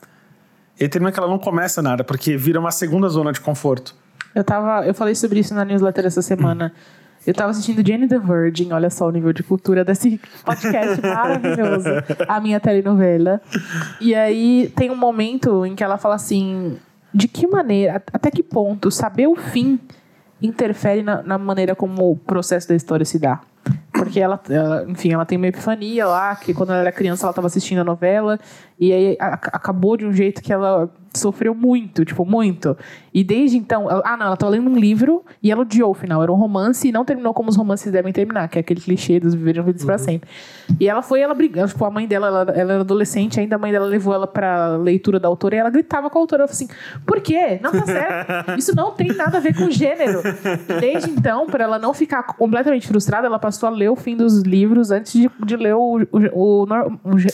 [0.79, 3.93] E termina que ela não começa nada porque vira uma segunda zona de conforto.
[4.33, 4.85] Eu tava.
[4.87, 6.73] Eu falei sobre isso na newsletter essa semana.
[7.27, 11.89] Eu tava assistindo Jane the Virgin, olha só o nível de cultura desse podcast maravilhoso.
[12.27, 13.39] A minha telenovela.
[13.99, 16.79] E aí tem um momento em que ela fala assim:
[17.13, 19.79] de que maneira, até que ponto saber o fim
[20.41, 23.41] interfere na, na maneira como o processo da história se dá?
[23.91, 27.31] Porque ela, ela, enfim, ela tem uma epifania lá, que quando ela era criança ela
[27.31, 28.39] estava assistindo a novela,
[28.81, 32.75] e aí a- acabou de um jeito que ela sofreu muito, tipo, muito.
[33.13, 35.93] E desde então, ela- ah não, ela estava lendo um livro e ela odiou o
[35.93, 38.79] final, era um romance e não terminou como os romances devem terminar, que é aquele
[38.79, 40.29] clichê dos viverem felizes pra sempre.
[40.79, 43.59] E ela foi, ela brigou, tipo, a mãe dela, ela, ela era adolescente, ainda a
[43.59, 46.47] mãe dela levou ela pra leitura da autora e ela gritava com a autora, ela
[46.47, 46.69] falou assim,
[47.05, 47.59] por quê?
[47.61, 50.21] Não tá certo, isso não tem nada a ver com gênero.
[50.79, 54.43] Desde então, para ela não ficar completamente frustrada, ela passou a ler o fim dos
[54.43, 56.65] livros antes de, de ler o, o, o,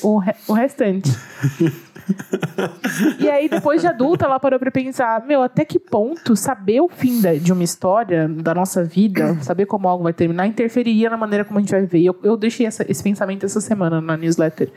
[0.04, 1.12] o, o restante.
[3.20, 6.88] E aí, depois de adulta, ela parou pra pensar: meu, até que ponto saber o
[6.88, 11.18] fim da- de uma história, da nossa vida, saber como algo vai terminar, interferiria na
[11.18, 12.00] maneira como a gente vai viver?
[12.00, 14.72] E Eu, eu deixei essa- esse pensamento essa semana na newsletter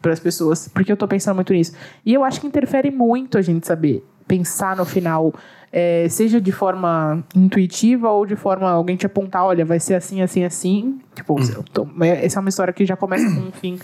[0.00, 1.72] para as pessoas, porque eu tô pensando muito nisso.
[2.04, 5.32] E eu acho que interfere muito a gente saber pensar no final,
[5.70, 10.22] é, seja de forma intuitiva ou de forma alguém te apontar, olha, vai ser assim,
[10.22, 10.98] assim, assim.
[11.14, 13.78] Tipo, eu tô- é- essa é uma história que já começa com um fim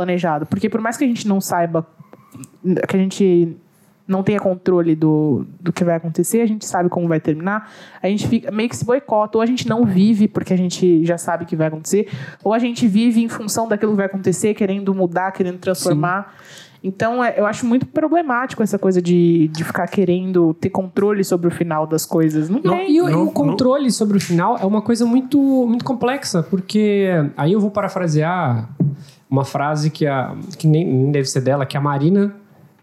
[0.00, 0.44] planejado.
[0.44, 1.86] Porque por mais que a gente não saiba,
[2.86, 3.56] que a gente
[4.06, 7.70] não tenha controle do, do que vai acontecer, a gente sabe como vai terminar,
[8.02, 11.04] a gente fica meio que se boicota, ou a gente não vive porque a gente
[11.04, 12.06] já sabe que vai acontecer,
[12.44, 16.34] ou a gente vive em função daquilo que vai acontecer, querendo mudar, querendo transformar.
[16.84, 21.48] Então, é, eu acho muito problemático essa coisa de, de ficar querendo ter controle sobre
[21.48, 22.48] o final das coisas.
[22.48, 22.92] Não, Não, tem.
[22.92, 26.44] e, o- e não- o controle sobre o final é uma coisa muito, muito complexa,
[26.44, 28.68] porque aí eu vou parafrasear
[29.28, 32.34] uma frase que, a, que nem, nem deve ser dela, que a Marina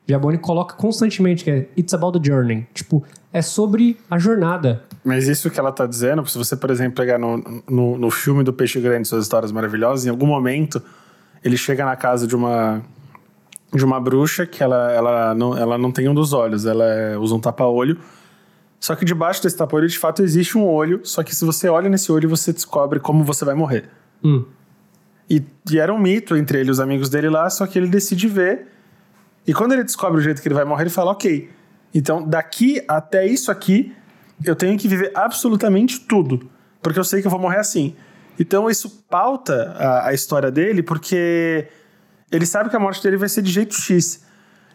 [0.06, 2.68] Viaboni coloca constantemente, que é It's about the journey.
[2.74, 4.84] Tipo, é sobre a jornada.
[5.04, 8.44] Mas isso que ela tá dizendo, se você, por exemplo, pegar no, no, no filme
[8.44, 10.82] do Peixe Grande, Suas Histórias Maravilhosas, em algum momento
[11.44, 12.82] ele chega na casa de uma
[13.74, 17.18] de uma bruxa que ela, ela, não, ela não tem um dos olhos, ela é-
[17.18, 17.98] usa um tapa-olho.
[18.80, 21.90] Só que debaixo desse tapa-olho, de fato, existe um olho, só que se você olha
[21.90, 23.90] nesse olho, você descobre como você vai morrer.
[24.24, 24.46] Hum.
[25.30, 27.88] E, e era um mito entre ele e os amigos dele lá, só que ele
[27.88, 28.68] decide ver.
[29.48, 31.50] E quando ele descobre o jeito que ele vai morrer, ele fala: ok,
[31.94, 33.94] então daqui até isso aqui,
[34.44, 36.50] eu tenho que viver absolutamente tudo,
[36.82, 37.96] porque eu sei que eu vou morrer assim.
[38.40, 41.68] Então isso pauta a, a história dele, porque
[42.32, 44.24] ele sabe que a morte dele vai ser de jeito X.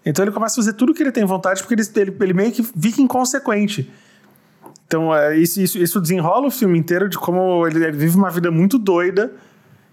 [0.06, 2.52] Então ele começa a fazer tudo que ele tem vontade, porque ele, ele, ele meio
[2.52, 3.90] que fica inconsequente.
[4.86, 8.30] Então é, isso, isso, isso desenrola o filme inteiro de como ele, ele vive uma
[8.30, 9.32] vida muito doida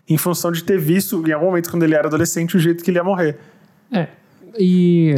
[0.07, 2.91] em função de ter visto, em algum momento, quando ele era adolescente, o jeito que
[2.91, 3.39] ele ia morrer.
[3.91, 4.07] É.
[4.57, 5.15] E.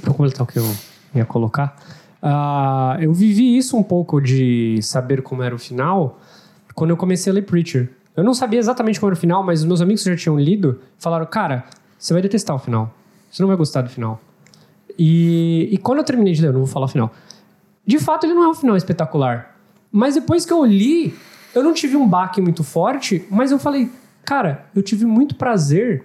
[0.00, 0.76] Pra completar o que eu
[1.14, 1.76] ia colocar.
[2.22, 6.20] ah, eu vivi isso um pouco de saber como era o final
[6.74, 7.90] quando eu comecei a ler Preacher.
[8.14, 10.38] Eu não sabia exatamente como era o final, mas os meus amigos que já tinham
[10.38, 11.64] lido falaram: Cara,
[11.98, 12.94] você vai detestar o final.
[13.30, 14.20] Você não vai gostar do final.
[14.98, 17.12] E, e quando eu terminei de ler, eu não vou falar o final.
[17.84, 19.56] De fato, ele não é um final espetacular.
[19.90, 21.14] Mas depois que eu li,
[21.56, 23.90] eu não tive um baque muito forte, mas eu falei,
[24.24, 26.04] cara, eu tive muito prazer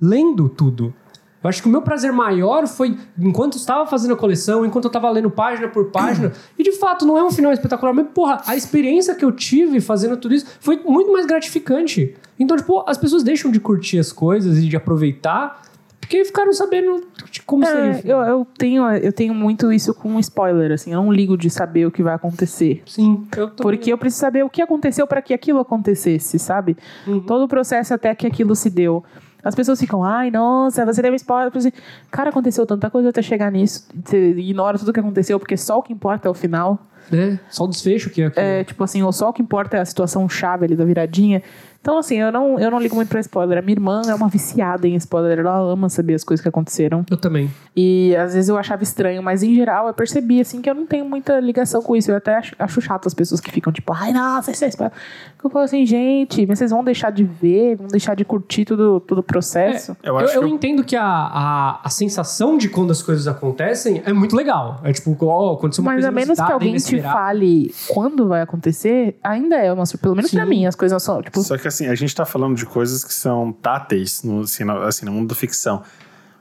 [0.00, 0.94] lendo tudo.
[1.42, 4.84] Eu acho que o meu prazer maior foi enquanto eu estava fazendo a coleção, enquanto
[4.84, 6.32] eu estava lendo página por página.
[6.56, 9.80] e de fato, não é um final espetacular, mas porra, a experiência que eu tive
[9.80, 12.14] fazendo tudo isso foi muito mais gratificante.
[12.38, 15.62] Então, tipo, as pessoas deixam de curtir as coisas e de aproveitar
[16.02, 17.80] porque ficaram sabendo de como seria.
[17.80, 18.22] o É, final.
[18.22, 20.92] eu, eu, tenho, eu tenho muito isso com spoiler, assim.
[20.92, 22.82] Eu não ligo de saber o que vai acontecer.
[22.84, 26.76] Sim, eu tô Porque eu preciso saber o que aconteceu para que aquilo acontecesse, sabe?
[27.06, 27.20] Uhum.
[27.20, 29.02] Todo o processo até que aquilo se deu.
[29.44, 31.50] As pessoas ficam, ai, nossa, você deu spoiler.
[31.54, 31.72] Assim,
[32.10, 33.88] Cara, aconteceu tanta coisa até chegar nisso.
[34.04, 36.78] Você ignora tudo que aconteceu, porque só o que importa é o final.
[37.10, 37.40] né?
[37.48, 38.46] Só o desfecho que é aquilo.
[38.46, 41.42] É, tipo assim, ou só o que importa é a situação chave ali da viradinha.
[41.82, 43.58] Então, assim, eu não, eu não ligo muito pra spoiler.
[43.58, 45.40] A minha irmã é uma viciada em spoiler.
[45.40, 47.04] Ela ama saber as coisas que aconteceram.
[47.10, 47.50] Eu também.
[47.74, 50.86] E às vezes eu achava estranho, mas em geral eu percebi, assim, que eu não
[50.86, 52.08] tenho muita ligação com isso.
[52.12, 54.96] Eu até acho, acho chato as pessoas que ficam tipo, ai, nossa, isso é spoiler.
[55.36, 58.64] Que eu falo assim, gente, mas vocês vão deixar de ver, vão deixar de curtir
[58.64, 59.96] todo, todo o processo.
[60.04, 63.02] Eu Eu, acho eu que eu- entendo que a, a, a sensação de quando as
[63.02, 64.80] coisas acontecem é muito legal.
[64.84, 68.40] É tipo, ó, aconteceu uma Mas coisa a menos que alguém te fale quando vai
[68.42, 70.02] acontecer, ainda é uma surpresa.
[70.02, 70.50] Pelo menos pra Sim.
[70.50, 73.12] mim, as coisas são, tipo, Só que assim, a gente tá falando de coisas que
[73.12, 75.82] são táteis no, assim, no, assim, no mundo da ficção.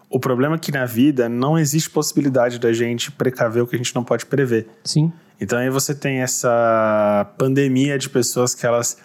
[0.10, 3.78] O problema é que na vida não existe possibilidade da gente precaver o que a
[3.78, 4.68] gente não pode prever.
[4.84, 5.12] Sim.
[5.40, 8.98] Então aí você tem essa pandemia de pessoas que elas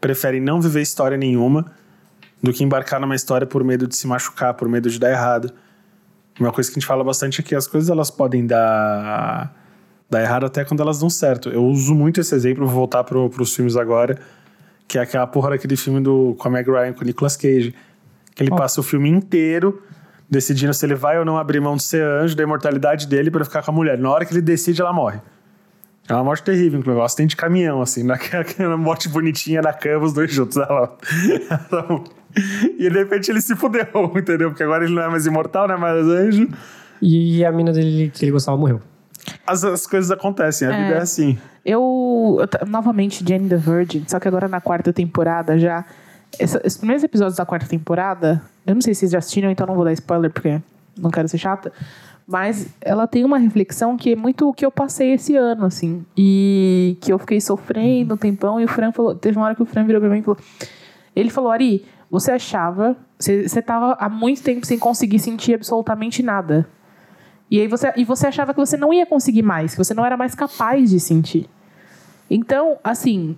[0.00, 1.72] preferem não viver história nenhuma
[2.42, 5.52] do que embarcar numa história por medo de se machucar, por medo de dar errado.
[6.38, 9.54] Uma coisa que a gente fala bastante é que as coisas elas podem dar,
[10.10, 11.48] dar errado até quando elas dão certo.
[11.48, 14.18] Eu uso muito esse exemplo, vou voltar pro, pros filmes agora,
[14.88, 17.74] que é aquela porra daquele filme do, com a Meg Ryan, com o Nicolas Cage.
[18.34, 18.58] Que ele Qual?
[18.58, 19.82] passa o filme inteiro
[20.28, 23.44] decidindo se ele vai ou não abrir mão de ser anjo, da imortalidade dele pra
[23.44, 23.96] ficar com a mulher.
[23.98, 25.20] Na hora que ele decide, ela morre.
[26.08, 27.00] É uma morte terrível, inclusive.
[27.00, 30.56] Ela tem de caminhão, assim, naquela morte bonitinha na cama, os dois juntos.
[30.56, 30.96] Ela-
[32.78, 34.50] e de repente ele se fudeu, entendeu?
[34.50, 36.48] Porque agora ele não é mais imortal, não é mais anjo.
[37.00, 38.80] E a mina dele que ele gostava morreu.
[39.46, 40.82] As, as coisas acontecem, a É.
[40.84, 41.38] vida é assim.
[41.64, 45.84] Eu, eu novamente Jane the Virgin, só que agora na quarta temporada já.
[46.38, 49.66] Essa- esses primeiros episódios da quarta temporada, eu não sei se vocês já assistiram, então
[49.66, 50.60] não vou dar spoiler porque
[50.98, 51.72] não quero ser chata.
[52.26, 56.04] Mas ela tem uma reflexão que é muito o que eu passei esse ano, assim.
[56.16, 58.58] E que eu fiquei sofrendo um tempão.
[58.58, 59.14] E o Fran falou.
[59.14, 60.38] Teve uma hora que o Fran virou pra mim e falou.
[61.14, 62.96] Ele falou, Ari, você achava.
[63.18, 66.66] Você, você tava há muito tempo sem conseguir sentir absolutamente nada.
[67.50, 70.04] E aí você, e você achava que você não ia conseguir mais, que você não
[70.04, 71.46] era mais capaz de sentir.
[72.34, 73.36] Então, assim,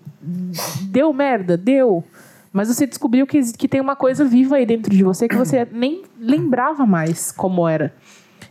[0.88, 1.54] deu merda?
[1.56, 2.02] Deu.
[2.50, 5.68] Mas você descobriu que, que tem uma coisa viva aí dentro de você que você
[5.70, 7.94] nem lembrava mais como era.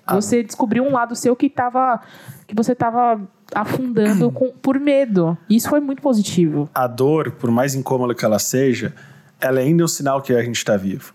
[0.08, 2.00] Você descobriu um lado seu que tava.
[2.46, 3.20] que você estava
[3.56, 5.36] afundando com- por medo.
[5.50, 6.70] Isso foi muito positivo.
[6.76, 8.94] A dor, por mais incômoda que ela seja,
[9.42, 11.12] ela ainda é um sinal que a gente está vivo.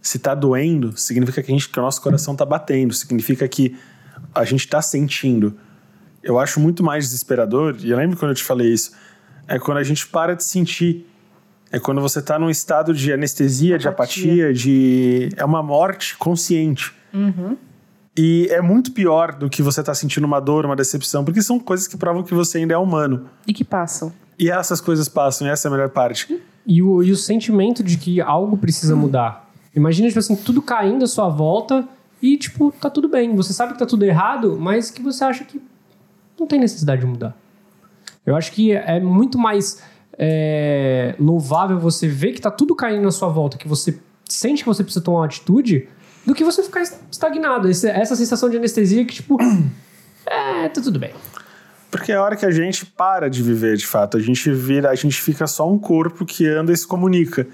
[0.00, 3.76] Se tá doendo, significa que, a gente, que o nosso coração tá batendo, significa que
[4.32, 5.56] a gente tá sentindo.
[6.22, 8.92] Eu acho muito mais desesperador, e eu lembro quando eu te falei isso,
[9.48, 11.06] é quando a gente para de sentir.
[11.72, 14.46] É quando você tá num estado de anestesia, de Apatia.
[14.46, 15.28] apatia, de.
[15.36, 16.92] É uma morte consciente.
[18.16, 21.58] E é muito pior do que você tá sentindo uma dor, uma decepção, porque são
[21.60, 23.26] coisas que provam que você ainda é humano.
[23.46, 24.12] E que passam.
[24.38, 26.40] E essas coisas passam, e essa é a melhor parte.
[26.66, 29.48] E o, e o sentimento de que algo precisa mudar.
[29.74, 31.88] Imagina, tipo assim, tudo caindo à sua volta
[32.20, 33.34] e, tipo, tá tudo bem.
[33.36, 35.60] Você sabe que tá tudo errado, mas que você acha que
[36.40, 37.36] não tem necessidade de mudar.
[38.26, 39.82] Eu acho que é muito mais
[40.18, 44.68] é, louvável você ver que tá tudo caindo na sua volta, que você sente que
[44.68, 45.88] você precisa tomar uma atitude,
[46.26, 47.68] do que você ficar estagnado.
[47.68, 49.36] Esse- essa sensação de anestesia que, tipo,
[50.26, 51.12] é, tá tudo bem.
[51.90, 54.16] Porque é a hora que a gente para de viver, de fato.
[54.16, 57.48] A gente vira, a gente fica só um corpo que anda e se comunica.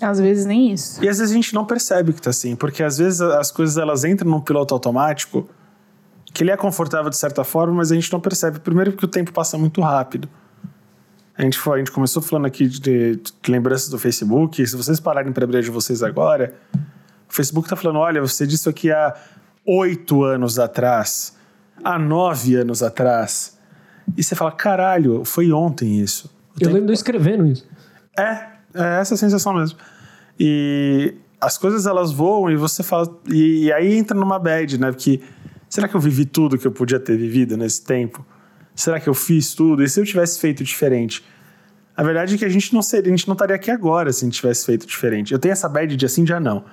[0.00, 1.02] Às vezes nem isso.
[1.02, 3.78] E às vezes a gente não percebe que tá assim, porque às vezes as coisas
[3.78, 5.48] elas entram num piloto automático
[6.32, 8.58] que ele é confortável de certa forma, mas a gente não percebe.
[8.60, 10.28] Primeiro porque o tempo passa muito rápido.
[11.36, 14.64] A gente, foi, a gente começou falando aqui de, de lembranças do Facebook.
[14.66, 16.54] Se vocês pararem para abrir de vocês agora,
[17.28, 19.14] o Facebook tá falando: olha, você disse isso aqui há
[19.66, 21.36] oito anos atrás,
[21.82, 23.58] há nove anos atrás.
[24.16, 26.30] E você fala: caralho, foi ontem isso.
[26.54, 27.66] O Eu lembro de escrevendo isso.
[28.18, 29.78] é, é essa a sensação mesmo.
[30.38, 33.08] E as coisas elas voam e você fala.
[33.26, 34.90] E, e aí entra numa bad, né?
[34.90, 35.20] Porque
[35.72, 38.22] será que eu vivi tudo que eu podia ter vivido nesse tempo?
[38.74, 39.82] Será que eu fiz tudo?
[39.82, 41.24] E se eu tivesse feito diferente?
[41.96, 44.22] A verdade é que a gente não seria, a gente não estaria aqui agora se
[44.24, 45.32] a gente tivesse feito diferente.
[45.32, 46.64] Eu tenho essa bad de assim, já não.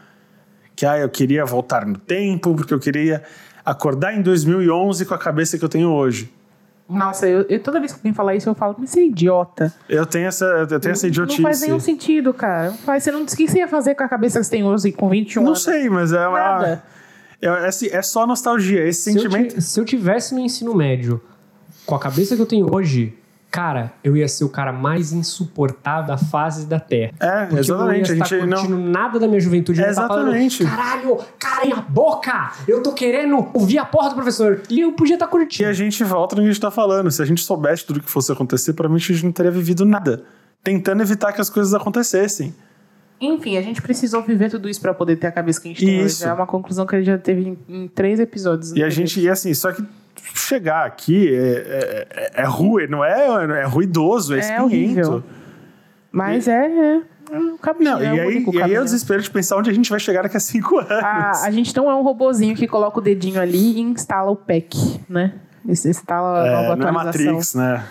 [0.76, 3.24] Que ah, eu queria voltar no tempo, porque eu queria
[3.66, 6.32] acordar em 2011 com a cabeça que eu tenho hoje.
[6.90, 9.74] Nossa, eu, eu- toda vez que alguém fala isso, eu falo, mas você é idiota.
[9.88, 11.42] Eu tenho essa, eu tenho essa idiotice.
[11.42, 12.72] Não faz nenhum sentido, cara.
[12.72, 14.64] Não faz, você não, o que você ia fazer com a cabeça que você tem
[14.64, 15.64] hoje com 21 Não anos?
[15.64, 16.40] sei, mas é uma.
[16.40, 16.84] Nada.
[17.42, 18.86] É, é, assim, é só nostalgia.
[18.86, 19.56] Esse Se eu, sentimento.
[19.56, 21.22] ti- se eu tivesse no ensino médio
[21.86, 23.14] com a cabeça que eu tenho hoje,
[23.50, 27.14] cara, eu ia ser o cara mais insuportável da fase da Terra.
[27.20, 27.70] É, Porque exatamente.
[27.70, 28.58] Eu A não ia gente estar não.
[28.58, 29.80] curtindo nada da minha juventude.
[29.82, 30.64] eu estar Exatamente.
[30.66, 32.52] Falando, Caralho, cara, a boca!
[32.68, 34.62] Eu tô querendo ouvir a porra do professor.
[34.70, 35.70] E eu podia estar E curtindo.
[35.70, 37.10] a gente volta no que a gente tá falando.
[37.10, 40.24] Se a gente soubesse tudo que fosse acontecer, provavelmente a gente não teria vivido nada.
[40.64, 42.54] Tentando evitar que as coisas acontecessem.
[43.22, 45.86] Enfim, a gente precisou viver tudo isso pra poder ter a cabeça que a gente
[45.86, 46.08] tem hoje.
[46.08, 46.26] Isso.
[46.28, 48.72] É uma conclusão que a gente já teve em, em três episódios.
[48.74, 49.84] E a gente, e assim, só que
[50.36, 55.24] chegar aqui é, é, é, é ruim, não é, é ruidoso, é, É horrível.
[56.12, 57.02] Mas é, é,
[57.32, 57.92] é um caminho.
[57.92, 58.84] Não, é e, o aí, e aí é o caminho.
[58.84, 60.92] desespero de pensar onde a gente vai chegar daqui a cinco anos.
[60.92, 64.36] A, a gente não é um robozinho que coloca o dedinho ali e instala o
[64.36, 65.34] pack, né?
[65.68, 67.34] Instala a É, nova não é atualização.
[67.34, 67.84] Matrix, né?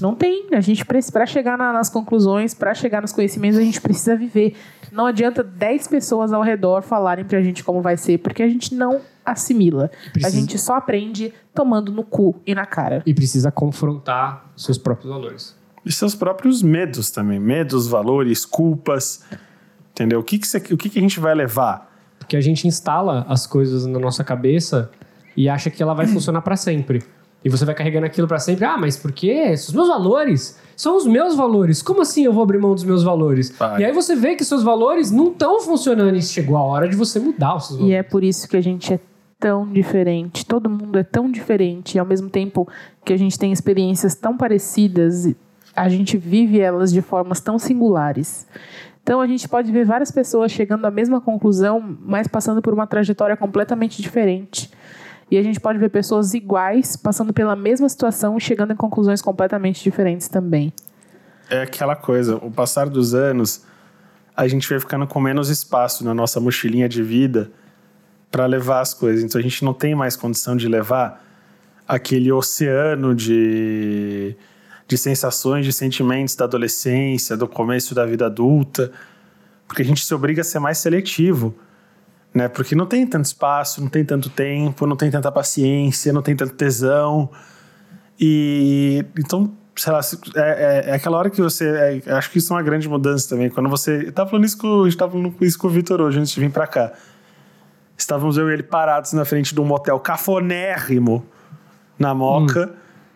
[0.00, 0.46] Não tem.
[0.52, 4.16] A gente precisa, para chegar na- nas conclusões, para chegar nos conhecimentos, a gente precisa
[4.16, 4.54] viver.
[4.92, 8.74] Não adianta 10 pessoas ao redor falarem pra gente como vai ser, porque a gente
[8.74, 9.90] não assimila.
[10.08, 13.02] A Precisa- gente só aprende tomando no cu e na cara.
[13.04, 15.56] E precisa confrontar seus próprios valores.
[15.84, 17.38] E seus próprios medos também.
[17.38, 19.24] Medos, valores, culpas.
[19.92, 20.20] Entendeu?
[20.20, 21.88] O que, que, você- o que, que a gente vai levar?
[22.18, 24.90] Porque a gente instala as coisas na nossa cabeça
[25.36, 27.02] e acha que ela vai funcionar pra sempre.
[27.44, 28.64] E você vai carregando aquilo pra sempre.
[28.64, 29.50] Ah, mas por quê?
[29.52, 31.80] Os meus valores são os meus valores.
[31.82, 33.50] Como assim eu vou abrir mão dos meus valores?
[33.56, 33.80] Vai.
[33.80, 36.96] E aí você vê que seus valores não estão funcionando e chegou a hora de
[36.96, 37.98] você mudar os seus E valores.
[37.98, 39.00] é por isso que a gente é
[39.38, 40.44] tão diferente.
[40.44, 41.94] Todo mundo é tão diferente.
[41.94, 42.68] E ao mesmo tempo
[43.04, 45.32] que a gente tem experiências tão parecidas,
[45.76, 48.48] a gente vive elas de formas tão singulares.
[49.02, 52.86] Então a gente pode ver várias pessoas chegando à mesma conclusão, mas passando por uma
[52.86, 54.70] trajetória completamente diferente.
[55.30, 59.20] E a gente pode ver pessoas iguais passando pela mesma situação e chegando em conclusões
[59.20, 60.72] completamente diferentes também.
[61.50, 63.64] É aquela coisa, o passar dos anos,
[64.36, 67.50] a gente vai ficando com menos espaço na nossa mochilinha de vida
[68.30, 69.22] para levar as coisas.
[69.22, 71.24] Então a gente não tem mais condição de levar
[71.86, 74.36] aquele oceano de,
[74.86, 78.92] de sensações, de sentimentos da adolescência, do começo da vida adulta,
[79.66, 81.54] porque a gente se obriga a ser mais seletivo.
[82.34, 82.46] Né?
[82.48, 86.36] Porque não tem tanto espaço, não tem tanto tempo, não tem tanta paciência, não tem
[86.36, 87.30] tanto tesão.
[88.20, 90.00] E então, sei lá,
[90.36, 92.02] é, é- é aquela hora que você.
[92.06, 93.48] é, acho que isso é uma grande mudança também.
[93.48, 94.06] Quando você.
[94.08, 96.32] Eu tava falando isso com, a gente tava falando isso com o Vitor hoje, antes
[96.32, 96.92] de vir pra cá.
[97.96, 101.24] Estávamos eu e ele parados na frente de um motel cafonérrimo
[101.98, 102.70] na Moca.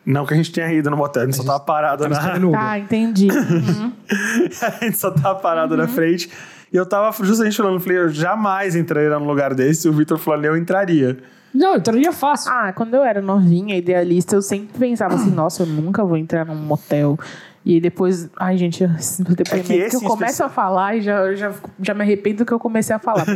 [0.05, 2.17] Não que a gente tenha ido no motel, a gente só tava parado na.
[2.57, 3.29] Ah, entendi.
[4.61, 6.29] a gente só tava parado na frente.
[6.73, 9.87] E eu tava justamente falando, eu falei, eu jamais entraria num lugar desse.
[9.87, 11.19] E o Vitor falou, eu entraria.
[11.55, 12.51] Não, entraria fácil.
[12.51, 16.47] Ah, quando eu era novinha, idealista, eu sempre pensava assim, nossa, eu nunca vou entrar
[16.47, 17.19] num motel.
[17.65, 21.03] E aí depois, ai gente, esse depoimento que, esse eu começo especial- a falar e
[21.03, 23.27] já, já, já me arrependo do que eu comecei a falar.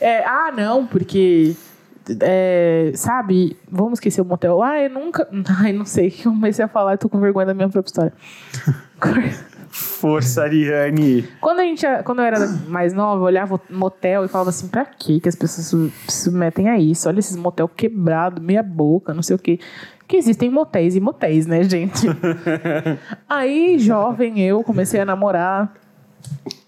[0.00, 1.54] É, ah, não, porque.
[2.20, 4.62] é, sabe, vamos esquecer o motel.
[4.62, 5.28] Ah, eu nunca.
[5.60, 6.12] Ai, não sei.
[6.24, 8.12] Eu comecei a falar, eu tô com vergonha da minha própria história.
[9.74, 11.26] Força, Ariane.
[11.40, 14.84] Quando, a gente, quando eu era mais nova, eu olhava motel e falava assim, pra
[14.84, 15.66] quê que as pessoas
[16.08, 17.08] se submetem a isso?
[17.08, 19.58] Olha esses motel quebrado, meia boca, não sei o quê.
[19.98, 22.06] Porque existem motéis e motéis, né, gente?
[23.28, 25.72] Aí, jovem, eu comecei a namorar.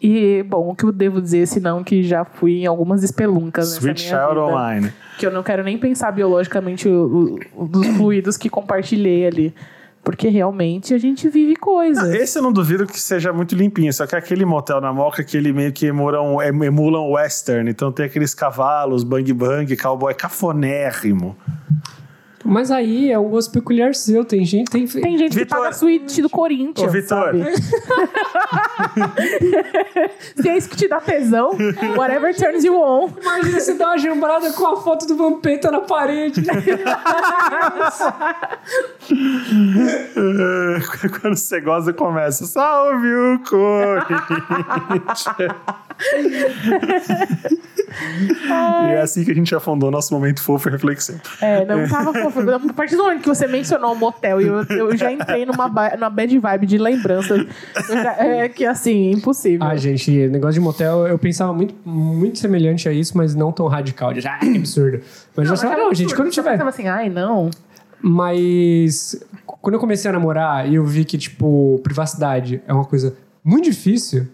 [0.01, 3.81] E, bom, o que eu devo dizer, senão que já fui em algumas espeluncas nessa
[3.81, 4.47] Sweet minha Child vida.
[4.47, 4.93] Online.
[5.19, 9.55] Que eu não quero nem pensar biologicamente o, o- dos fluidos que compartilhei ali.
[10.05, 12.13] Porque realmente a gente vive coisas.
[12.15, 15.37] Esse eu não duvido que seja muito limpinho, só que aquele motel na Moca que
[15.37, 21.35] ele meio que emulam, emulam western, então tem aqueles cavalos, bang bang, cowboy cafonérrimo.
[22.45, 24.25] Mas aí é um gosto peculiar seu.
[24.25, 24.71] Tem gente.
[24.71, 27.33] Tem, Tem gente que paga suíte do Corinthians, Ô, Vitor.
[30.37, 31.53] Se é isso que te dá tesão,
[31.97, 33.11] whatever turns you on.
[33.21, 36.43] Imagina você dar uma jambrada com a foto do Vampeta na parede.
[41.21, 42.47] Quando você gosta, começa.
[42.47, 45.25] Salve o Corinthians!
[48.85, 51.21] e é assim que a gente afundou nosso momento fofo e reflexivo.
[51.41, 52.34] É, não tava fofo.
[52.71, 55.69] A partir do momento que você mencionou o motel e eu, eu já entrei numa,
[55.69, 57.35] numa bad vibe de lembrança.
[57.35, 57.47] Eu
[58.03, 59.67] já- é que assim, impossível.
[59.67, 63.67] Ah, gente, negócio de motel, eu pensava muito, muito semelhante a isso, mas não tão
[63.67, 64.13] radical.
[64.13, 65.01] De, ah, que absurdo.
[65.37, 66.51] Mas eu falava, não, gente, quando tiver.
[66.53, 67.51] pensava assim, ai, não.
[68.01, 73.17] Mas quando eu comecei a namorar e eu vi que, tipo, privacidade é uma coisa
[73.43, 74.29] muito difícil,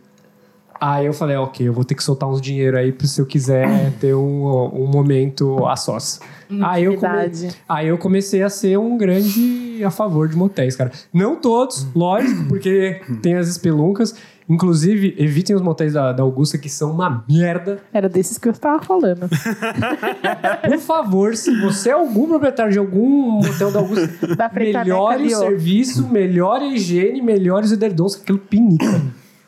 [0.81, 3.93] aí eu falei, ok, eu vou ter que soltar uns dinheiro aí se eu quiser
[4.01, 6.21] ter um, um momento a sós.
[6.63, 7.13] Aí eu, come-
[7.69, 10.91] aí eu comecei a ser um grande a favor de motéis, cara.
[11.13, 14.15] Não todos, lógico, porque tem as espeluncas.
[14.49, 17.79] Inclusive, evitem os motéis da, da Augusta, que são uma merda.
[17.93, 19.29] Era desses que eu estava falando.
[20.69, 25.39] Por favor, se você é algum proprietário de algum motel da Augusta, Da melhore o
[25.39, 29.01] serviço, melhore a higiene, melhores edredons, que aquilo pinica.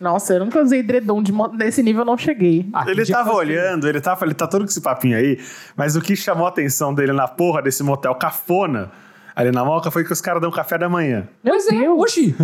[0.03, 2.69] Nossa, eu nunca usei edredom de mo- nesse nível, eu não cheguei.
[2.73, 5.39] Ah, Ele tava olhando, ele tava, ele tá todo com esse papinho aí,
[5.77, 8.91] mas o que chamou a atenção dele na porra desse motel cafona
[9.35, 11.29] ali na Moca foi que os caras dão café da manhã.
[11.43, 12.35] Mas é, oxi!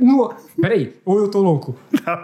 [0.00, 1.76] Não- Peraí, ou eu tô louco?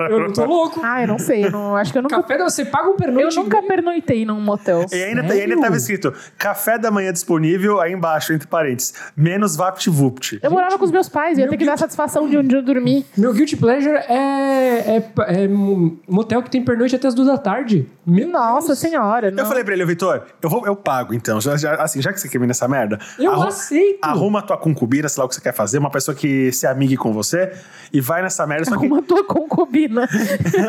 [0.08, 0.80] Eu não tô louco.
[0.82, 1.44] Ah, eu não sei.
[1.46, 2.16] Eu não, acho que eu nunca.
[2.20, 3.36] Café, da- você paga um Eu pernoite.
[3.36, 4.86] nunca pernoitei num motel.
[4.92, 5.60] E ainda, e ainda Sério?
[5.60, 10.38] tava escrito café da manhã disponível, aí embaixo, entre parênteses, menos VaptVupt.
[10.42, 12.62] Eu morava com os meus pais, eu ia ter que dar satisfação de onde eu
[12.62, 13.04] dormi.
[13.16, 17.38] Meu guilty pleasure é, é, é um motel que tem pernoite até as duas da
[17.38, 17.88] tarde.
[18.06, 18.78] Meu Nossa Deus.
[18.78, 19.30] senhora.
[19.30, 19.42] Não.
[19.42, 21.40] Eu falei pra ele, Vitor, eu, vou, eu pago então.
[21.40, 23.98] Já, já- assim, já que você quer vir nessa merda, Eu aceito.
[24.02, 26.66] arruma a tua concubina, sei lá o que você quer fazer, uma pessoa que se
[26.66, 27.52] amigue com você
[27.92, 28.66] e vai nessa merda.
[28.66, 30.08] Só que tua concubina.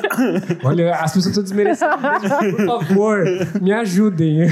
[0.63, 1.91] Olha, as pessoas estão desmerecendo.
[2.57, 3.23] Por favor,
[3.61, 4.47] me ajudem.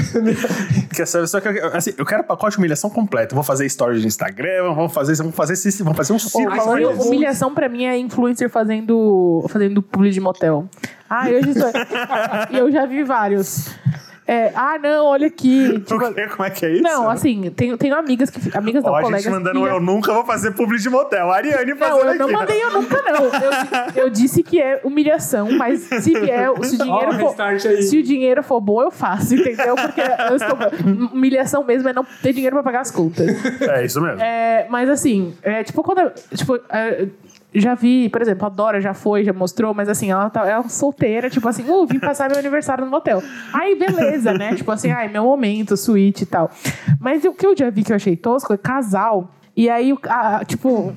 [0.94, 3.32] Que essa pessoa que eu, assim, eu quero pacote de humilhação completo.
[3.32, 6.74] Eu vou fazer stories de Instagram, vamos fazer, vamos fazer, vamos fazer um circo.
[6.74, 7.06] Meu Deus.
[7.06, 10.68] humilhação pra mim é influencer fazendo, fazendo publi de motel.
[11.08, 11.70] Ah, eu já, estou-
[12.58, 13.68] eu já vi vários.
[14.32, 15.80] É, ah, não, olha aqui.
[15.84, 16.26] Tipo, O quê?
[16.28, 16.82] Como é que é isso?
[16.82, 18.56] não, assim, tenho, tenho amigas que.
[18.56, 19.24] Amigas não, Ó, a colegas.
[19.24, 21.30] gente mandando que- eu nunca vou fazer publi de motel.
[21.32, 22.34] A Ariane Não, fazendo eu não aqui.
[22.34, 23.24] mandei eu nunca, não.
[23.24, 27.26] Eu, eu disse que é humilhação, mas se vier, se o dinheiro for.
[27.28, 27.82] restart aí.
[27.82, 29.74] Se o dinheiro for bom, eu faço, entendeu?
[29.74, 31.10] Porque eu estou.
[31.12, 33.26] Humilhação mesmo é não ter dinheiro pra pagar as contas.
[33.62, 34.20] É isso mesmo.
[34.20, 35.98] É, mas assim, é, tipo, quando.
[36.02, 37.08] eu- Tipo, é,
[37.54, 40.68] já vi, por exemplo, a Dora já foi, já mostrou, mas assim, ela tá ela
[40.68, 43.22] solteira, tipo assim, uh, vim passar meu aniversário no motel.
[43.52, 44.54] Aí, beleza, né?
[44.54, 46.50] Tipo assim, ai, meu momento, suíte e tal.
[47.00, 49.30] Mas o que eu já vi que eu achei tosco é casal.
[49.56, 50.94] E aí, a- tipo.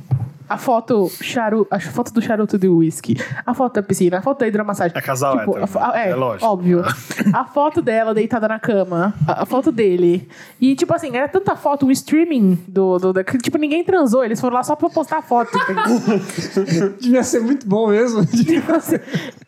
[0.50, 3.16] A foto, charu, a foto do charuto de uísque,
[3.46, 4.96] a foto da piscina, a foto da hidromassagem.
[4.98, 6.46] É casal tipo, hétero, a é, é lógico.
[6.46, 6.84] óbvio.
[7.34, 10.28] A foto dela deitada na cama, a, a foto dele.
[10.60, 14.24] E, tipo assim, era tanta foto, um streaming do, do, da- que, Tipo, ninguém transou,
[14.24, 15.52] eles foram lá só pra postar a foto.
[17.00, 18.26] Devia ser muito bom mesmo.
[18.44, 18.98] Tipo assim,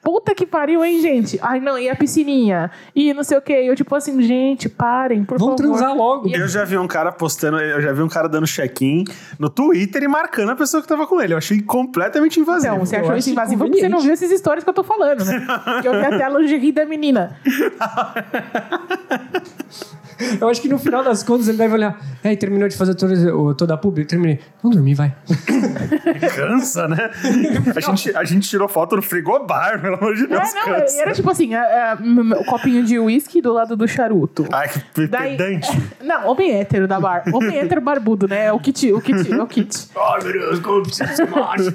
[0.01, 1.39] Puta que pariu, hein, gente?
[1.41, 2.69] Ai, não, e a piscininha?
[2.95, 3.53] E não sei o quê.
[3.53, 5.77] Eu, tipo assim, gente, parem, por Vamos favor.
[5.77, 6.27] transar logo.
[6.27, 9.03] E- Eu já vi um cara postando, eu já vi um cara dando check-in
[9.39, 11.33] no Twitter e marcando a pessoa que tava com ele.
[11.33, 12.75] Eu achei completamente invasivo.
[12.75, 14.83] Então, você achou acho isso invasivo porque você não viu essas histórias que eu tô
[14.83, 15.45] falando, né?
[15.81, 17.37] que eu vi até a lingerie da menina.
[20.39, 21.99] Eu acho que no final das contas ele deve olhar.
[22.23, 24.05] É, e terminou de fazer toda, a publi?
[24.05, 24.39] Terminei.
[24.61, 25.13] Vamos dormir, vai.
[26.35, 27.09] Cansa, né?
[27.75, 30.53] A gente, a gente tirou foto no frigobar, pelo amor de Deus.
[30.53, 31.01] É, não, cansa.
[31.01, 34.45] era tipo assim, a- a- m- m- o copinho de uísque do lado do charuto.
[34.51, 35.69] Ai, que Daí- pedante.
[36.05, 37.23] Não, homem hétero da bar.
[37.33, 38.45] Homem hétero barbudo, né?
[38.45, 39.87] É o kit, o kit, é o kit.
[39.95, 41.73] Ai, meu Deus, como preciso ser macho.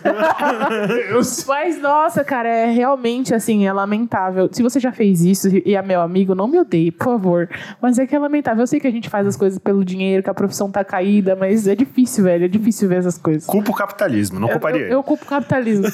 [1.48, 4.48] Mas, nossa, cara, é realmente, assim, é lamentável.
[4.52, 7.48] Se você já fez isso e é meu amigo, não me odeie, por favor.
[7.82, 8.62] Mas é que é lamentável.
[8.62, 11.34] Eu sei que a gente faz as coisas pelo dinheiro, que a profissão tá caída,
[11.36, 12.44] mas é difícil, velho.
[12.44, 13.44] É difícil ver essas coisas.
[13.44, 14.94] Culpa o capitalismo, não Eu, culparia eu, ele.
[14.94, 15.86] eu culpo o capitalismo.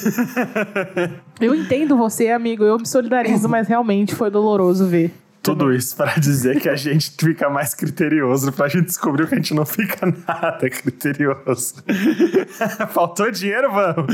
[1.41, 2.63] eu entendo você, amigo.
[2.63, 5.13] Eu me solidarizo, mas realmente foi doloroso ver.
[5.47, 9.39] Tudo isso para dizer que a gente fica mais criterioso, pra gente descobrir que a
[9.39, 11.83] gente não fica nada criterioso.
[12.91, 14.07] Faltou dinheiro, vamos.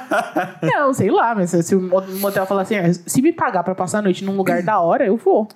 [0.62, 1.80] Não, sei lá, mas se o
[2.20, 5.06] motel falar assim, ah, se me pagar pra passar a noite num lugar da hora,
[5.06, 5.48] eu vou.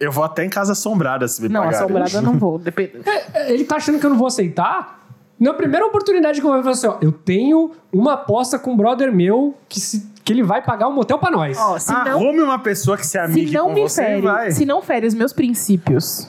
[0.00, 1.78] Eu vou até em casa assombrada se me Não, pagarem.
[1.84, 2.58] assombrada eu não vou.
[2.58, 3.00] Depende.
[3.34, 4.98] É, Ele tá achando que eu não vou aceitar?
[5.40, 8.76] Na primeira oportunidade que eu vou falar assim, ó, eu tenho uma aposta com um
[8.76, 11.56] brother meu que, se- que ele vai pagar um motel pra nós.
[11.56, 14.04] Ó, se não, Arrume uma pessoa que se amigue se não com me você e
[14.06, 14.50] fere, vai.
[14.50, 16.28] se não fere os meus princípios.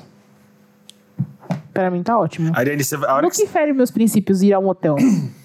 [1.74, 2.52] Pra mim tá ótimo.
[2.56, 4.96] Ariane, você, a hora No que que fere meus princípios ir a um hotel?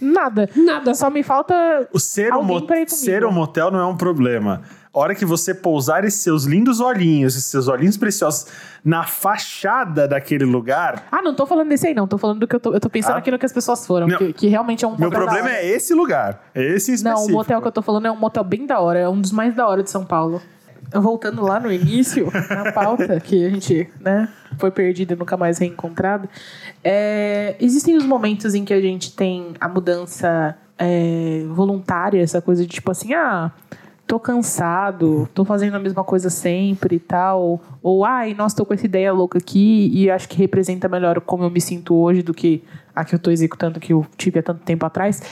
[0.00, 0.48] Nada.
[0.56, 0.94] Nada.
[0.94, 1.88] Só me falta.
[1.92, 3.04] o ser um, Alguém mo- pra ir comigo.
[3.04, 4.62] ser um motel não é um problema.
[4.94, 8.46] A hora que você pousar esses seus lindos olhinhos, esses seus olhinhos preciosos
[8.84, 12.06] na fachada daquele lugar, Ah, não tô falando desse aí, não.
[12.06, 12.72] Tô falando do que eu tô.
[12.72, 13.18] Eu tô pensando Ah.
[13.18, 14.06] aqui no que as pessoas foram.
[14.06, 14.18] Não.
[14.18, 15.56] Que, que realmente é um meu problema hora.
[15.56, 16.44] é esse lugar.
[16.54, 17.32] É esse em Não, específico.
[17.32, 18.98] o motel que eu tô falando é um motel bem da hora.
[19.00, 20.40] É um dos mais da hora de São Paulo.
[20.92, 24.28] Voltando lá no início, na pauta, que a gente, né,
[24.58, 26.28] foi perdida e nunca mais reencontrada.
[26.84, 32.62] é, existem os momentos em que a gente tem a mudança é, voluntária, essa coisa
[32.62, 33.50] de tipo assim, ah,
[34.06, 37.60] tô cansado, tô fazendo a mesma coisa sempre e tal.
[37.82, 41.44] Ou, ai, nossa, tô com essa ideia louca aqui e acho que representa melhor como
[41.44, 42.62] eu me sinto hoje do que
[42.94, 45.22] a que eu tô executando que eu tive há tanto tempo atrás.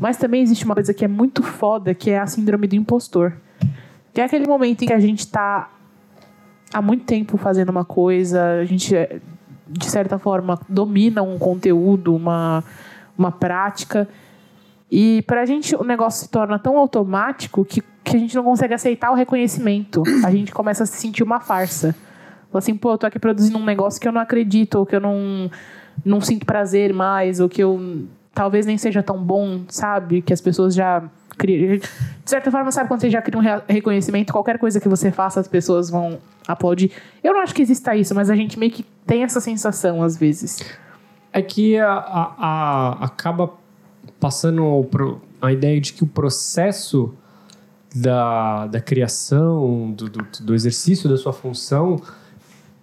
[0.00, 3.32] Mas também existe uma coisa que é muito foda, que é a síndrome do impostor.
[4.12, 5.70] Que é aquele momento em que a gente tá
[6.72, 9.20] há muito tempo fazendo uma coisa, a gente, é,
[9.68, 12.64] de certa forma, domina um conteúdo, uma,
[13.16, 14.08] uma prática.
[14.90, 18.74] E pra gente o negócio se torna tão automático que, que a gente não consegue
[18.74, 20.02] aceitar o reconhecimento.
[20.24, 21.94] A gente começa a se sentir uma farsa.
[22.54, 25.00] Assim, pô, eu tô aqui produzindo um negócio que eu não acredito, ou que eu
[25.00, 25.50] não,
[26.04, 30.22] não sinto prazer mais, ou que eu talvez nem seja tão bom, sabe?
[30.22, 31.02] Que as pessoas já
[31.36, 31.76] criam.
[31.76, 31.82] De
[32.24, 35.38] certa forma, sabe quando você já cria um re- reconhecimento, qualquer coisa que você faça,
[35.40, 36.18] as pessoas vão
[36.48, 36.92] aplaudir.
[37.22, 40.16] Eu não acho que exista isso, mas a gente meio que tem essa sensação às
[40.16, 40.58] vezes.
[41.32, 43.52] É que a, a- a- acaba
[44.20, 47.12] passando pro- a ideia de que o processo
[47.94, 52.00] da, da criação, do, do, do exercício da sua função,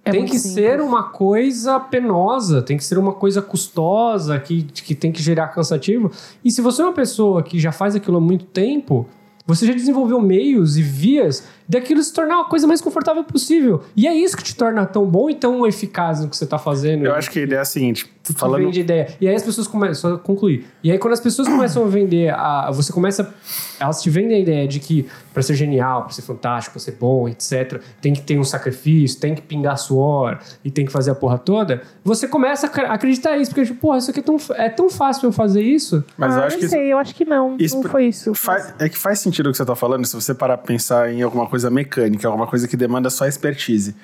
[0.05, 0.53] É tem que simples.
[0.53, 5.47] ser uma coisa penosa, tem que ser uma coisa custosa, que, que tem que gerar
[5.49, 6.11] cansativo.
[6.43, 9.07] E se você é uma pessoa que já faz aquilo há muito tempo,
[9.45, 13.83] você já desenvolveu meios e vias daquilo se tornar uma coisa mais confortável possível.
[13.95, 16.57] E é isso que te torna tão bom e tão eficaz no que você está
[16.57, 17.05] fazendo.
[17.05, 18.63] Eu acho que a ideia é a seguinte: Tu falando.
[18.65, 19.07] vende ideia.
[19.19, 20.65] E aí as pessoas começam, só concluir.
[20.83, 23.33] E aí quando as pessoas começam a vender, a, você começa,
[23.79, 26.91] elas te vendem a ideia de que para ser genial, para ser fantástico, pra ser
[26.99, 31.11] bom, etc, tem que ter um sacrifício, tem que pingar suor e tem que fazer
[31.11, 31.81] a porra toda.
[32.03, 34.89] Você começa a acre- acreditar nisso, porque tipo, porra, isso aqui é tão, é tão
[34.89, 36.03] fácil eu fazer isso.
[36.17, 36.69] Mas ah, eu acho não que.
[36.69, 37.55] sei, eu acho que não.
[37.59, 38.33] isso não foi isso.
[38.33, 41.11] Faz- é que faz sentido o que você está falando se você parar pra pensar
[41.11, 43.95] em alguma coisa mecânica, alguma coisa que demanda só expertise.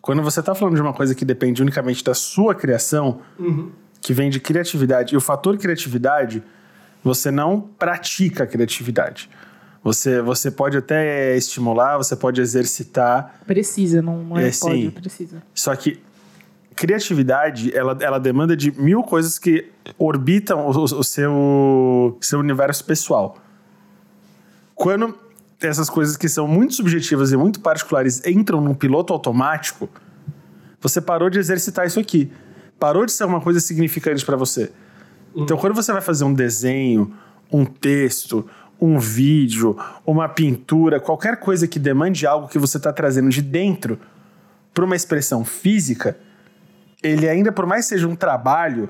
[0.00, 3.20] Quando você está falando de uma coisa que depende unicamente da sua criação,
[4.00, 6.42] que vem de criatividade, e o fator criatividade,
[7.02, 9.28] você não pratica a criatividade.
[9.82, 14.90] Você, você pode até estimular, você pode exercitar, Precisa, não, não é, É, pode, sim.
[14.90, 15.42] precisa.
[15.54, 16.00] só que
[16.74, 19.68] criatividade, ela, ela demanda de mil coisas que
[19.98, 23.36] orbitam o, o- o seu, seu universo pessoal.
[24.74, 25.16] Quando
[25.60, 29.88] essas coisas que são muito subjetivas e muito particulares entram num piloto automático,
[30.80, 32.30] você parou de exercitar isso aqui.
[32.78, 34.70] Parou de ser uma coisa significante para você.
[35.34, 37.12] Então, quando você vai fazer um desenho,
[37.52, 38.48] um texto,
[38.80, 43.98] um vídeo, uma pintura, qualquer coisa que demande algo que você está trazendo de dentro
[44.72, 46.16] para uma expressão física,
[47.02, 48.88] ele ainda, por mais que seja um trabalho,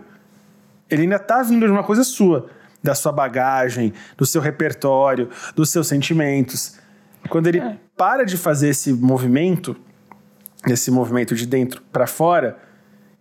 [0.90, 2.50] ele ainda está vindo de uma coisa sua,
[2.83, 6.79] da sua bagagem, do seu repertório, dos seus sentimentos.
[7.29, 7.61] Quando ele
[7.97, 9.76] para de fazer esse movimento,
[10.66, 12.57] esse movimento de dentro para fora,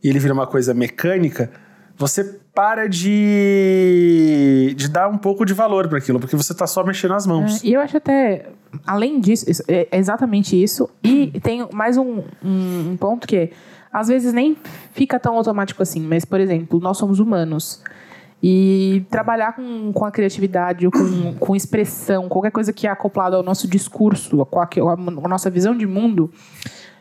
[0.03, 1.49] e ele vira uma coisa mecânica,
[1.97, 6.83] você para de, de dar um pouco de valor para aquilo, porque você está só
[6.83, 7.63] mexendo as mãos.
[7.63, 8.47] É, e eu acho até,
[8.85, 10.89] além disso, isso- é exatamente isso.
[11.03, 13.49] E tem mais um, um, um ponto que é,
[13.91, 14.55] às vezes nem
[14.93, 17.81] fica tão automático assim, mas, por exemplo, nós somos humanos.
[18.41, 23.35] E trabalhar com, com a criatividade, ou com, com expressão, qualquer coisa que é acoplado
[23.35, 26.31] ao nosso discurso, a, a nossa visão de mundo,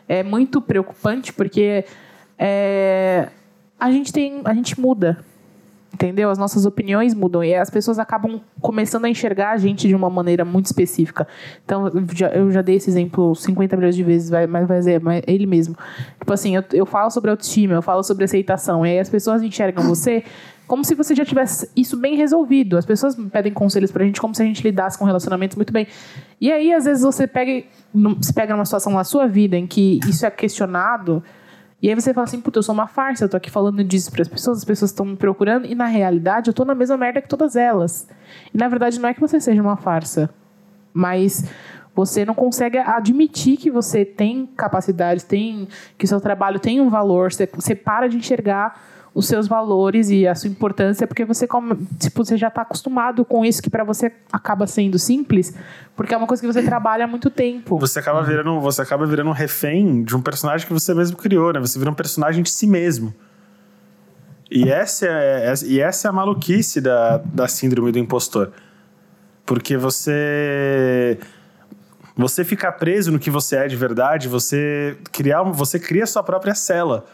[0.07, 1.85] é muito preocupante, porque
[2.37, 3.29] é,
[3.79, 4.41] a gente tem.
[4.45, 5.23] A gente muda.
[5.93, 6.29] Entendeu?
[6.29, 10.09] As nossas opiniões mudam e as pessoas acabam começando a enxergar a gente de uma
[10.11, 11.27] maneira muito específica.
[11.65, 11.87] Então,
[12.35, 15.75] eu já, dei esse exemplo 50 milhões de vezes, mas vai é ele mesmo.
[16.19, 19.41] Tipo assim, eu, eu falo sobre autoestima, eu falo sobre aceitação, e aí as pessoas
[19.41, 20.23] enxergam você
[20.67, 22.77] como se você já tivesse isso bem resolvido.
[22.77, 25.87] As pessoas pedem conselhos pra gente como se a gente lidasse com relacionamentos muito bem.
[26.39, 27.65] E aí, às vezes, você pega,
[28.21, 31.23] se pega numa situação na sua vida em que isso é questionado,
[31.81, 34.11] e aí você fala assim, puta, eu sou uma farsa, eu tô aqui falando disso
[34.11, 36.97] para as pessoas, as pessoas estão me procurando, e na realidade eu tô na mesma
[36.97, 38.07] merda que todas elas.
[38.53, 40.29] E na verdade não é que você seja uma farsa,
[40.91, 41.45] mas
[41.93, 47.31] você não consegue admitir que você tem capacidades, tem que seu trabalho tem um valor,
[47.31, 51.75] você, você para de enxergar os seus valores e a sua importância, porque você, come-
[51.99, 55.55] tipo, você já está acostumado com isso que para você acaba sendo simples,
[55.95, 57.79] porque é uma coisa que você trabalha há muito tempo.
[57.79, 61.51] Você acaba virando, você acaba virando um refém de um personagem que você mesmo criou,
[61.51, 61.59] né?
[61.59, 63.11] Você vira um personagem de si mesmo.
[64.51, 68.51] E essa é, é- e essa é a maluquice da, da síndrome do impostor.
[69.47, 71.17] Porque você.
[72.15, 76.21] Você ficar preso no que você é de verdade, você, criar, você cria a sua
[76.21, 77.05] própria cela.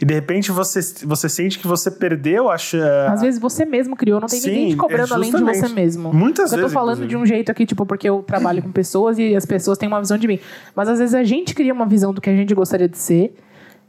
[0.00, 3.12] E de repente você, você sente que você perdeu a chance.
[3.12, 5.68] Às vezes você mesmo criou, não tem ninguém Sim, te cobrando é além de você
[5.68, 6.10] mesmo.
[6.14, 7.08] Muitas eu tô vezes, falando inclusive.
[7.08, 10.00] de um jeito aqui, tipo, porque eu trabalho com pessoas e as pessoas têm uma
[10.00, 10.40] visão de mim.
[10.74, 13.34] Mas às vezes a gente cria uma visão do que a gente gostaria de ser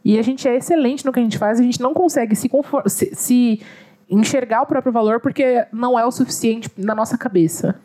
[0.04, 2.50] e a gente é excelente no que a gente faz a gente não consegue se,
[2.88, 3.62] se, se
[4.10, 7.80] enxergar o próprio valor porque não é o suficiente na nossa cabeça.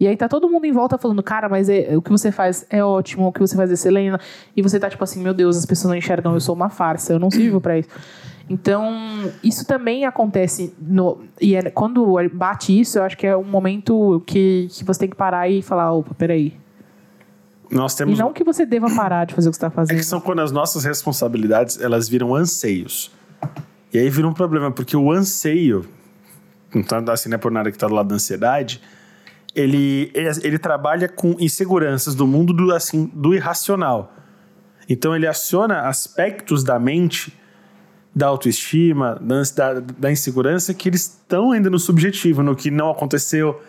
[0.00, 2.64] E aí tá todo mundo em volta falando, cara, mas é- o que você faz
[2.70, 4.16] é ótimo, o que você faz é excelente.
[4.56, 7.12] E você tá tipo assim, meu Deus, as pessoas não enxergam, eu sou uma farsa,
[7.14, 7.88] eu não sirvo pra isso.
[8.50, 11.18] Então, isso também acontece no.
[11.40, 15.08] E é- quando bate isso, eu acho que é um momento que, que você tem
[15.10, 16.54] que parar e falar, opa, peraí.
[17.70, 18.18] Nós E temos.
[18.18, 19.96] não que você deva parar de fazer o que você tá É fazendo.
[19.98, 23.10] que são quando as nossas responsabilidades elas viram anseios.
[23.92, 25.84] E aí vira um problema, porque o anseio,
[26.74, 28.80] não tá assim, não é por nada que tá do lado da ansiedade,
[29.58, 34.14] ele, ele, trabalha com inseguranças do mundo do, assim, do irracional.
[34.88, 37.36] Então ele aciona aspectos da mente,
[38.14, 39.42] da autoestima, da,
[39.74, 43.60] da, da insegurança, que eles estão ainda no subjetivo, no que não aconteceu.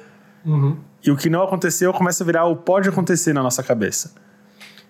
[1.03, 4.13] E o que não aconteceu começa a virar o pode acontecer na nossa cabeça.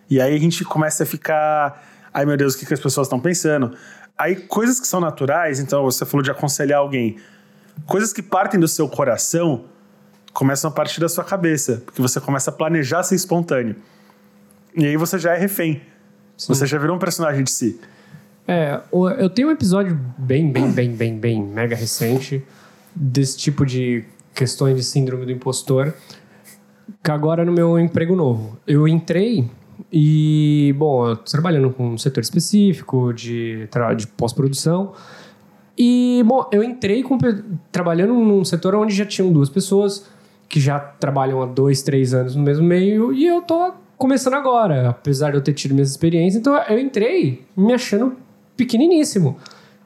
[0.09, 1.83] E aí a gente começa a ficar.
[2.13, 3.73] Ai meu Deus, o que, que as pessoas estão pensando?
[4.17, 7.17] Aí coisas que são naturais, então você falou de aconselhar alguém.
[7.85, 9.65] Coisas que partem do seu coração
[10.33, 13.75] começam a partir da sua cabeça, porque você começa a planejar ser espontâneo.
[14.75, 15.81] E aí você já é refém.
[16.47, 17.79] Você já virou um personagem de si.
[18.47, 22.43] É, eu tenho um episódio bem, bem, bem, bem, bem mega recente
[22.95, 24.03] desse tipo de
[24.33, 25.93] questões de síndrome do impostor,
[27.03, 28.57] que agora no meu emprego novo.
[28.65, 29.49] Eu entrei
[29.91, 33.67] e, bom, eu tô trabalhando com um setor específico de,
[33.97, 34.93] de pós-produção.
[35.77, 37.17] E, bom, eu entrei com
[37.71, 40.05] trabalhando num setor onde já tinham duas pessoas
[40.49, 44.89] que já trabalham há dois, três anos no mesmo meio e eu tô começando agora,
[44.89, 46.41] apesar de eu ter tido minhas experiências.
[46.41, 48.17] Então eu entrei me achando
[48.57, 49.37] pequeniníssimo.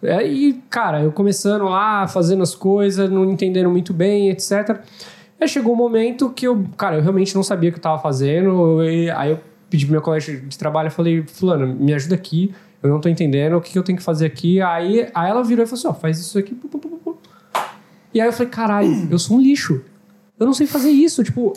[0.01, 4.79] É, e, cara, eu começando lá, fazendo as coisas, não entendendo muito bem, etc.
[5.39, 8.01] Aí chegou um momento que eu, cara, eu realmente não sabia o que eu tava
[8.01, 8.83] fazendo.
[8.83, 9.39] e aí eu
[9.69, 13.09] pedi pro meu colega de trabalho, eu falei, fulano, me ajuda aqui, eu não tô
[13.09, 14.61] entendendo, o que, que eu tenho que fazer aqui?
[14.61, 16.55] Aí, aí ela virou e falou assim, ó, faz isso aqui.
[18.13, 19.81] E aí eu falei, caralho, eu sou um lixo.
[20.43, 21.53] Eu não sei fazer isso, tipo...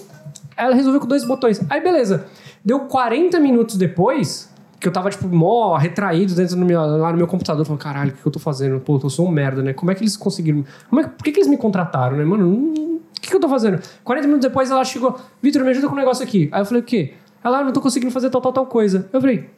[0.57, 1.61] Ela resolveu com dois botões.
[1.68, 2.26] Aí, beleza.
[2.64, 7.18] Deu 40 minutos depois, que eu tava, tipo, mó retraído dentro do meu, lá no
[7.18, 7.66] meu computador.
[7.66, 8.80] Falando, caralho, o que, eu tô fazendo?
[8.80, 9.72] Pô, eu sou um merda, né?
[9.72, 10.64] Como é que eles conseguiram...
[10.89, 12.24] Como é, por que, que eles me contrataram, né?
[12.24, 13.82] Mano, o que, que eu tô fazendo?
[14.03, 15.18] 40 minutos depois, ela chegou...
[15.43, 16.49] Vitor, me ajuda com um negócio aqui.
[16.53, 17.14] Aí eu falei, o quê?
[17.45, 19.09] Ela, ah, não tô conseguindo fazer tal, tal, tal coisa.
[19.12, 19.51] Eu falei,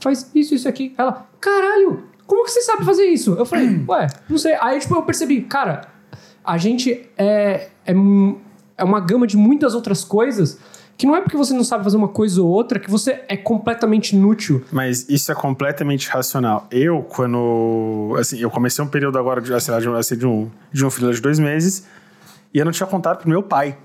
[0.00, 0.94] faz isso, isso aqui.
[0.96, 3.34] Ela, caralho, como que você sabe fazer isso?
[3.34, 4.56] Eu falei, ué, não sei.
[4.60, 5.88] Aí, tipo, eu percebi, cara,
[6.44, 7.94] a gente é, é,
[8.76, 10.58] é uma gama de muitas outras coisas
[10.96, 13.36] que não é porque você não sabe fazer uma coisa ou outra que você é
[13.36, 14.64] completamente inútil.
[14.72, 16.66] Mas isso é completamente racional.
[16.70, 18.14] Eu, quando.
[18.18, 20.90] Assim, eu comecei um período agora de, assim, de, um- assim, de um, de um
[20.90, 21.86] filho de dois meses
[22.54, 23.76] e eu não tinha contado pro meu pai.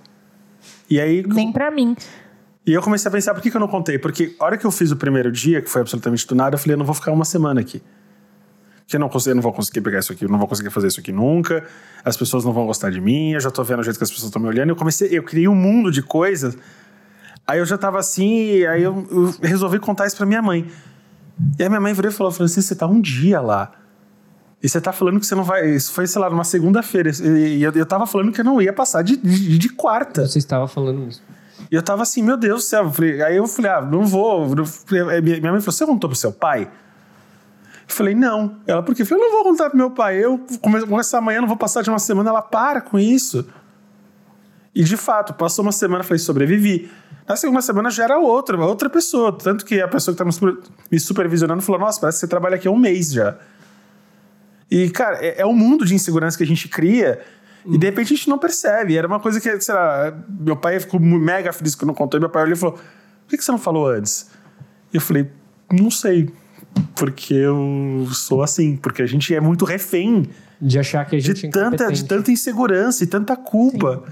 [0.90, 1.24] E aí.
[1.28, 1.96] Nem pra mim.
[2.66, 3.98] E eu comecei a pensar, por que, que eu não contei?
[3.98, 6.60] Porque a hora que eu fiz o primeiro dia, que foi absolutamente do nada, eu
[6.60, 7.82] falei, eu não vou ficar uma semana aqui.
[8.96, 11.00] Eu não, eu não vou conseguir pegar isso aqui, eu não vou conseguir fazer isso
[11.00, 11.64] aqui nunca,
[12.04, 14.10] as pessoas não vão gostar de mim, eu já tô vendo o jeito que as
[14.10, 14.70] pessoas estão me olhando.
[14.70, 16.58] Eu comecei, eu criei um mundo de coisas.
[17.48, 20.68] Aí eu já tava assim, aí eu, eu resolvi contar isso pra minha mãe.
[21.58, 23.72] E aí minha mãe virou e falou, Francisco, você tá um dia lá.
[24.64, 25.68] E você tá falando que você não vai.
[25.70, 27.10] Isso foi, sei lá, numa segunda-feira.
[27.10, 30.28] E eu, eu tava falando que eu não ia passar de, de, de quarta.
[30.28, 31.22] Você estava falando isso.
[31.72, 32.92] E eu tava assim, meu Deus do céu.
[33.26, 34.48] Aí eu falei, ah, não vou.
[34.48, 36.70] minha mãe falou, você contou pro seu pai?
[37.92, 38.56] Eu falei, não.
[38.66, 39.02] Ela, por quê?
[39.02, 40.18] Eu falei, eu não vou contar pro meu pai.
[40.24, 42.30] Eu come- começar amanhã, não vou passar de uma semana.
[42.30, 43.46] Ela, para com isso.
[44.74, 46.90] E de fato, passou uma semana, falei, sobrevivi.
[47.28, 49.38] Na segunda semana já era outra, outra pessoa.
[49.38, 50.58] Tanto que a pessoa que tá me super-
[50.90, 53.38] me supervisionando falou, nossa, parece que você trabalha aqui há um mês já.
[54.70, 57.20] E, cara, é, é um mundo de insegurança que a gente cria
[57.66, 58.96] e de repente a gente não percebe.
[58.98, 62.18] Era uma coisa que, sei lá, meu pai ficou mega feliz que eu não contou.
[62.18, 64.30] E meu pai olhou e falou: Por que, que você não falou antes?
[64.94, 65.30] E eu falei:
[65.72, 66.34] Não sei.
[66.96, 68.76] Porque eu sou assim.
[68.78, 72.06] Porque a gente é muito refém De achar que a gente de é tanta, de
[72.06, 74.04] tanta insegurança e tanta culpa.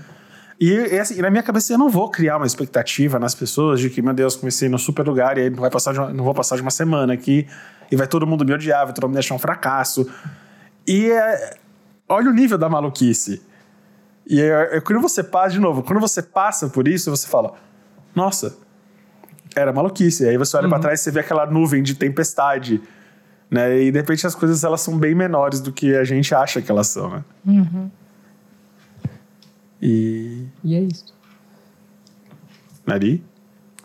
[0.60, 3.80] E, e assim, e na minha cabeça eu não vou criar uma expectativa nas pessoas
[3.80, 6.24] de que, meu Deus, comecei no super lugar e aí não, vai passar uma- não
[6.24, 7.48] vou passar de uma semana aqui
[7.90, 10.06] e vai todo mundo me odiar, vai todo mundo me achar um fracasso.
[10.86, 11.58] E é,
[12.10, 13.42] olha o nível da maluquice.
[14.28, 17.54] E é, é quando você passa, de novo, quando você passa por isso, você fala,
[18.14, 18.58] nossa,
[19.60, 20.24] era maluquice.
[20.24, 22.82] E aí você olha pra trás e você vê aquela nuvem de tempestade
[23.50, 23.82] Né?
[23.84, 26.72] E de repente as coisas elas são bem menores do que a gente acha que
[26.72, 27.24] elas são, né?
[29.82, 30.46] E.
[30.64, 31.14] E é isso.
[32.86, 33.24] Nari?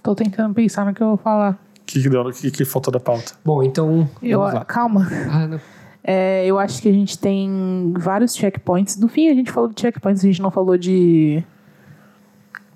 [0.03, 1.59] Tô tentando pensar no que eu vou falar.
[1.81, 3.33] O que, que, deu, que, que faltou da pauta?
[3.45, 4.09] Bom, então.
[4.23, 5.09] Eu, calma.
[5.31, 5.61] Ah, não.
[6.03, 8.99] É, eu acho que a gente tem vários checkpoints.
[8.99, 11.43] No fim, a gente falou de checkpoints, a gente não falou de.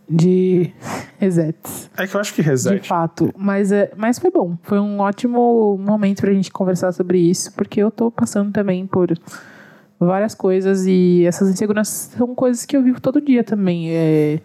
[0.08, 0.72] De
[1.18, 1.90] resets.
[1.96, 2.86] É que eu acho que De reset.
[2.86, 3.32] fato.
[3.36, 4.56] Mas, é, mas foi bom.
[4.62, 9.12] Foi um ótimo momento pra gente conversar sobre isso, porque eu tô passando também por
[10.00, 13.90] várias coisas e essas inseguranças são coisas que eu vivo todo dia também.
[13.90, 14.40] É,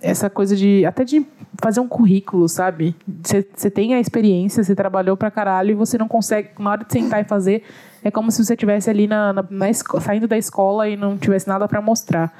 [0.00, 0.84] essa coisa de.
[0.84, 1.26] até de
[1.60, 2.94] fazer um currículo, sabe?
[3.22, 6.50] Você tem a experiência, você trabalhou pra caralho e você não consegue.
[6.58, 7.62] Na hora de sentar e fazer,
[8.04, 11.48] é como se você estivesse ali na, na, na saindo da escola e não tivesse
[11.48, 12.32] nada pra mostrar.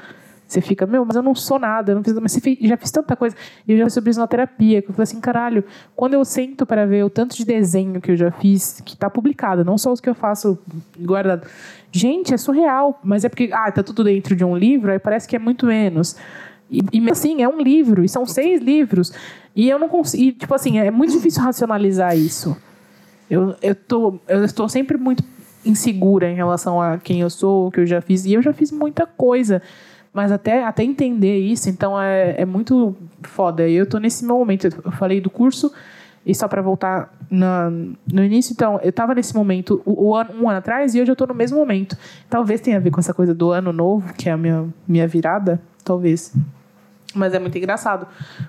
[0.47, 2.77] Você fica, meu, mas eu não sou nada, eu não fiz, mas você fez- já
[2.77, 3.35] fiz tanta coisa.
[3.67, 5.65] E eu já fiz sobre isso na terapia, que eu falei assim, caralho,
[5.97, 9.11] quando eu sento para ver o tanto de desenho que eu já fiz, que tá
[9.11, 10.57] publicado, não só os que eu faço
[11.01, 11.47] guardado.
[11.91, 15.27] Gente, é surreal, mas é porque, ah, tá tudo dentro de um livro, aí parece
[15.27, 16.17] que é muito menos.
[16.71, 19.13] E, e assim, é um livro, e são seis livros.
[19.55, 22.57] E eu não consigo, tipo assim, é muito difícil racionalizar isso.
[23.29, 25.25] Eu, eu, tô, eu estou sempre muito
[25.65, 28.25] insegura em relação a quem eu sou, o que eu já fiz.
[28.25, 29.61] E eu já fiz muita coisa.
[30.17, 33.69] Mas até, até entender isso, então é, é muito foda.
[33.69, 34.65] Eu tô nesse meu momento.
[34.65, 35.71] Eu falei do curso,
[36.25, 40.31] e só para voltar na, no início, então, eu tava nesse momento o, o ano,
[40.41, 41.99] um ano atrás e hoje eu tô no mesmo momento.
[42.31, 45.07] Talvez tenha a ver com essa coisa do ano novo, que é a minha, minha
[45.07, 46.35] virada, talvez.
[47.15, 48.07] Mas é muito engraçado,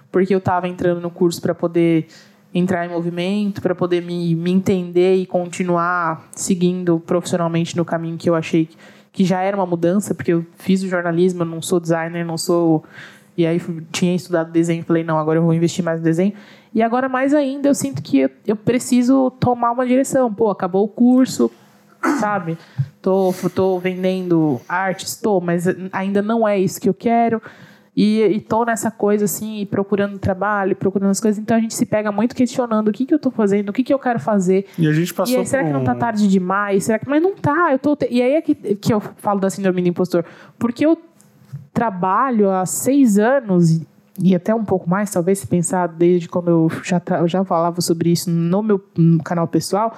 [0.10, 2.08] porque eu tava entrando no curso para poder
[2.54, 8.30] entrar em movimento, para poder me, me entender e continuar seguindo profissionalmente no caminho que
[8.30, 8.78] eu achei que,
[9.18, 12.38] que já era uma mudança, porque eu fiz o jornalismo, eu não sou designer, não
[12.38, 12.84] sou.
[13.36, 13.60] E aí
[13.92, 16.34] tinha estudado desenho, falei, não, agora eu vou investir mais no desenho.
[16.72, 20.32] E agora, mais ainda, eu sinto que eu, preciso tomar uma direção.
[20.32, 21.50] Pô, acabou o curso,
[22.20, 22.60] sabe?
[23.02, 27.42] Tô, tô vendendo artes, tô, mas ainda não é isso que eu quero.
[28.00, 31.42] E, e tô nessa coisa assim, procurando trabalho, procurando as coisas.
[31.42, 33.84] Então a gente se pega muito questionando o que, que eu tô fazendo, o que,
[33.84, 34.68] que eu quero fazer.
[34.78, 36.84] E a gente passou E aí, será que não tá um- tarde demais?
[36.84, 37.10] Será que...
[37.10, 37.70] Mas não tá.
[37.72, 37.98] Eu tô...
[38.08, 40.24] E aí é que, que eu falo da síndrome do impostor.
[40.60, 40.96] Porque eu
[41.74, 43.82] trabalho há seis anos,
[44.22, 48.12] e- até um pouco mais, talvez, se pensar desde quando eu já, já falava sobre
[48.12, 49.98] isso no meu hum, canal pessoal,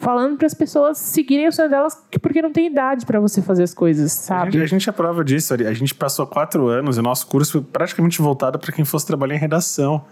[0.00, 3.40] falando para as pessoas seguirem o sonho delas, que- porque não tem idade para você
[3.40, 4.52] fazer as coisas, A sabe?
[4.52, 5.54] gente, a gente é prova disso.
[5.54, 9.06] A gente passou quatro anos e o nosso curso foi praticamente voltado para quem fosse
[9.06, 10.02] trabalhar em redação.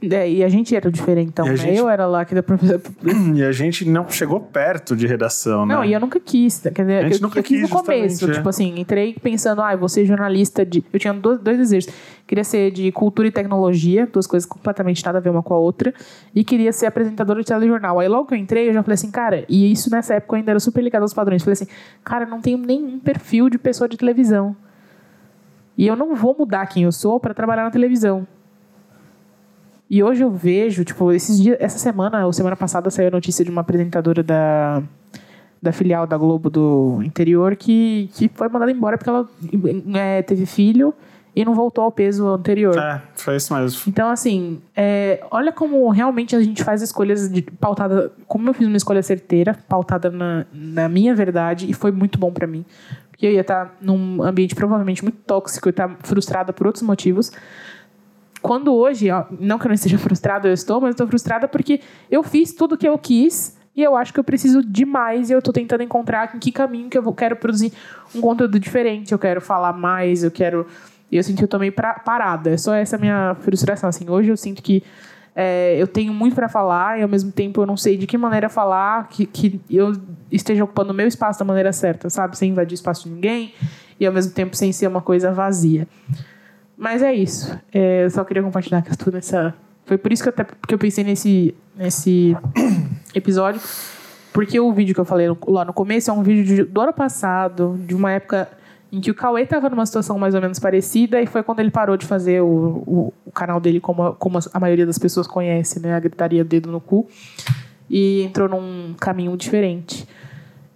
[0.00, 1.56] É, e a gente era diferentão, E a né?
[1.58, 2.80] gente- Eu era lá que da professora.
[3.34, 5.88] E a gente não chegou perto de redação, Não, né?
[5.88, 6.60] e eu nunca quis.
[6.60, 8.08] Quer dizer, A gente eu, nunca eu quis no quis, começo.
[8.10, 8.34] justamente, é.
[8.38, 10.84] Tipo assim, entrei pensando, ah, eu vou ser jornalista de.
[10.92, 11.92] Eu tinha dois, dois desejos.
[12.28, 15.58] Queria ser de cultura e tecnologia, duas coisas completamente nada a ver uma com a
[15.58, 15.92] outra.
[16.32, 17.98] E queria ser apresentadora de telejornal.
[17.98, 20.38] Aí logo que eu entrei, eu já falei assim, cara, e isso nessa época eu
[20.38, 21.42] ainda era super ligado aos padrões.
[21.42, 21.66] Falei assim,
[22.04, 24.54] cara, eu não tenho nenhum perfil de pessoa de televisão.
[25.76, 28.26] E eu não vou mudar quem eu sou para trabalhar na televisão.
[29.90, 33.44] E hoje eu vejo, tipo, esses dias, essa semana, ou semana passada, saiu a notícia
[33.44, 34.82] de uma apresentadora da,
[35.62, 39.28] da filial da Globo do interior que, que foi mandada embora porque ela
[39.94, 40.92] é, teve filho
[41.34, 42.76] e não voltou ao peso anterior.
[42.76, 43.80] É, foi isso mesmo.
[43.86, 48.12] Então, assim, é, olha como realmente a gente faz escolhas de, pautada.
[48.26, 52.32] Como eu fiz uma escolha certeira, pautada na, na minha verdade, e foi muito bom
[52.32, 52.64] pra mim.
[53.10, 57.30] Porque eu ia estar num ambiente provavelmente muito tóxico e estar frustrada por outros motivos.
[58.48, 61.46] Quando hoje, ó, não que eu não esteja frustrada, eu estou, mas eu estou frustrada
[61.46, 61.80] porque
[62.10, 65.28] eu fiz tudo o que eu quis e eu acho que eu preciso de mais
[65.28, 67.72] e eu estou tentando encontrar em que caminho que eu vou- quero produzir
[68.14, 70.66] um conteúdo diferente, eu quero falar mais, eu quero.
[71.12, 72.50] E eu sinto que eu tô meio pra- parada.
[72.50, 73.88] É só essa minha frustração.
[73.88, 74.82] Assim, hoje eu sinto que
[75.36, 78.18] é, eu tenho muito para falar e ao mesmo tempo eu não sei de que
[78.18, 79.92] maneira falar, que, que eu
[80.32, 82.36] esteja ocupando o meu espaço da maneira certa, sabe?
[82.36, 83.54] Sem invadir o espaço de ninguém
[84.00, 85.86] e ao mesmo tempo sem ser uma coisa vazia.
[86.78, 87.58] Mas é isso.
[87.74, 89.52] É, eu só queria compartilhar eu tô nessa.
[89.84, 92.36] Foi por isso que eu, até, que eu pensei nesse, nesse
[93.12, 93.60] episódio.
[94.32, 96.92] Porque o vídeo que eu falei lá no começo é um vídeo de- do ano
[96.92, 98.48] passado, de uma época
[98.92, 101.70] em que o Cauê estava numa situação mais ou menos parecida, e foi quando ele
[101.70, 102.46] parou de fazer o,
[102.86, 105.94] o, o canal dele, como, a, como a maioria das pessoas conhece, né?
[105.94, 107.08] A gritaria dedo no cu,
[107.90, 110.06] e entrou num caminho diferente.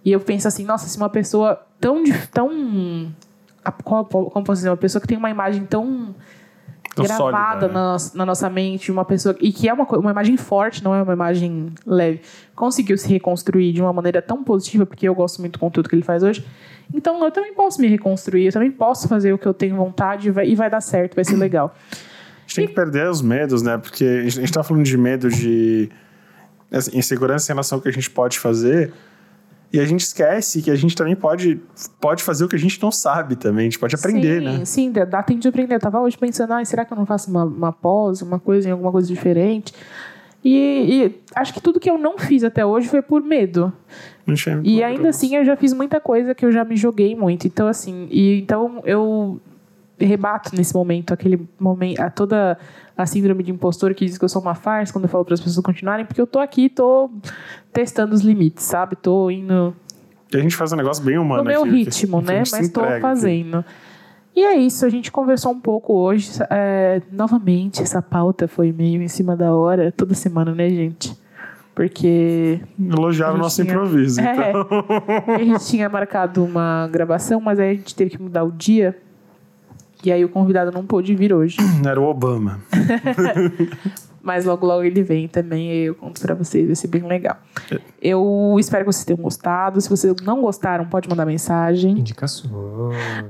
[0.03, 2.03] E eu penso assim, nossa, se uma pessoa tão.
[2.31, 3.11] tão
[3.63, 4.69] a- qual- como posso dizer?
[4.69, 6.15] Uma pessoa que tem uma imagem tão
[6.95, 7.73] gravada sólida, né?
[7.73, 10.93] na, nossa- na nossa mente, uma pessoa e que é uma, uma imagem forte, não
[10.93, 12.21] é uma imagem leve,
[12.55, 15.95] conseguiu se reconstruir de uma maneira tão positiva, porque eu gosto muito do conteúdo que
[15.95, 16.45] ele faz hoje.
[16.93, 20.27] Então eu também posso me reconstruir, eu também posso fazer o que eu tenho vontade
[20.27, 21.73] e vai, e vai dar certo, vai ser legal.
[21.91, 23.77] A gente tem que perder os medos, né?
[23.77, 25.89] Porque a gente, a gente tá falando de medo de.
[26.69, 28.93] essa insegurança em relação ao que a gente pode fazer.
[29.73, 31.59] E a gente esquece que a gente também pode,
[31.99, 33.61] pode fazer o que a gente não sabe também.
[33.61, 34.65] A gente pode aprender, sim, né?
[34.65, 35.73] Sim, dá dá tempo de aprender.
[35.73, 38.69] Eu tava hoje pensando, ah, será que eu não faço uma, uma pós, uma coisa
[38.69, 39.73] em alguma coisa diferente?
[40.43, 43.73] E, e acho que tudo que eu não fiz até hoje foi por medo.
[44.63, 47.47] E ainda assim eu já fiz muita coisa que eu já me joguei muito.
[47.47, 49.41] Então, assim, e então eu
[49.97, 52.59] rebato nesse momento, aquele momento, a toda
[52.97, 55.33] a síndrome de impostor que diz que eu sou uma farsa quando eu falo para
[55.33, 57.09] as pessoas continuarem, porque eu tô aqui, tô
[57.71, 58.95] testando os limites, sabe?
[58.95, 59.75] Tô indo
[60.31, 62.45] E a gente faz um negócio bem humano no meu aqui, que- ritmo, que né?
[62.45, 63.01] se Mas tô entrega aqui.
[63.01, 63.65] fazendo.
[64.35, 66.31] E é isso, a gente conversou um pouco hoje.
[66.49, 71.15] é, novamente, essa pauta foi meio em cima da hora, toda semana, né, gente?
[71.75, 74.21] Porque Elogiaram o nosso tinha- improviso.
[74.21, 74.49] É.
[74.51, 74.67] Então.
[75.35, 78.97] a gente tinha marcado uma gravação, mas aí a gente teve que mudar o dia.
[80.03, 81.57] E aí o convidado não pôde vir hoje.
[81.85, 82.59] Era o Obama.
[84.23, 87.37] Mas logo, logo ele vem também e eu conto pra vocês, vai ser bem legal.
[88.01, 89.81] Eu espero que vocês tenham gostado.
[89.81, 91.99] Se vocês não gostaram, pode mandar mensagem.
[91.99, 92.49] Indicações.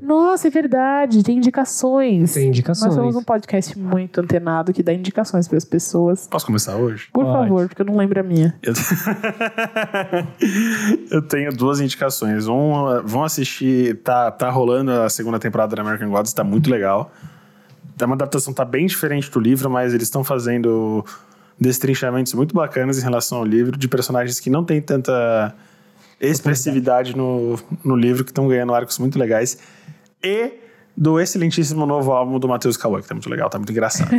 [0.01, 2.35] Nossa, é verdade, tem indicações.
[2.35, 2.95] Tem indicações.
[2.95, 6.27] Nós somos um podcast muito antenado que dá indicações para as pessoas.
[6.27, 7.09] Posso começar hoje?
[7.11, 7.37] Por Pode.
[7.39, 8.55] favor, porque eu não lembro a minha.
[8.61, 8.73] Eu...
[11.09, 12.47] Eu tenho duas indicações.
[12.47, 13.97] Um, vão assistir.
[14.03, 17.11] Tá, tá rolando a segunda temporada da American Gods, tá muito legal.
[17.99, 21.05] É uma adaptação tá bem diferente do livro, mas eles estão fazendo
[21.59, 25.53] destrinchamentos muito bacanas em relação ao livro, de personagens que não tem tanta
[26.19, 29.57] expressividade no, no livro, que estão ganhando arcos muito legais.
[30.21, 30.53] E
[30.95, 34.09] do excelentíssimo novo álbum do Matheus Cauã, que tá muito legal, tá muito engraçado.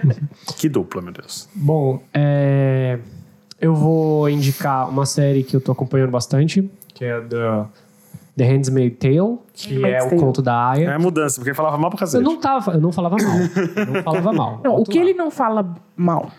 [0.56, 1.48] que dupla, meu Deus.
[1.54, 2.98] Bom, é,
[3.60, 7.83] eu vou indicar uma série que eu tô acompanhando bastante, que é da The
[8.42, 10.20] Handmaid's Tale, que é o Tale.
[10.20, 10.90] conto da Aya.
[10.90, 12.24] É mudança, porque falava mal Eu cacete.
[12.24, 13.36] não tava, eu não falava mal.
[13.76, 14.60] Eu não falava mal.
[14.64, 15.04] Não, o que lá.
[15.04, 16.30] ele não fala mal?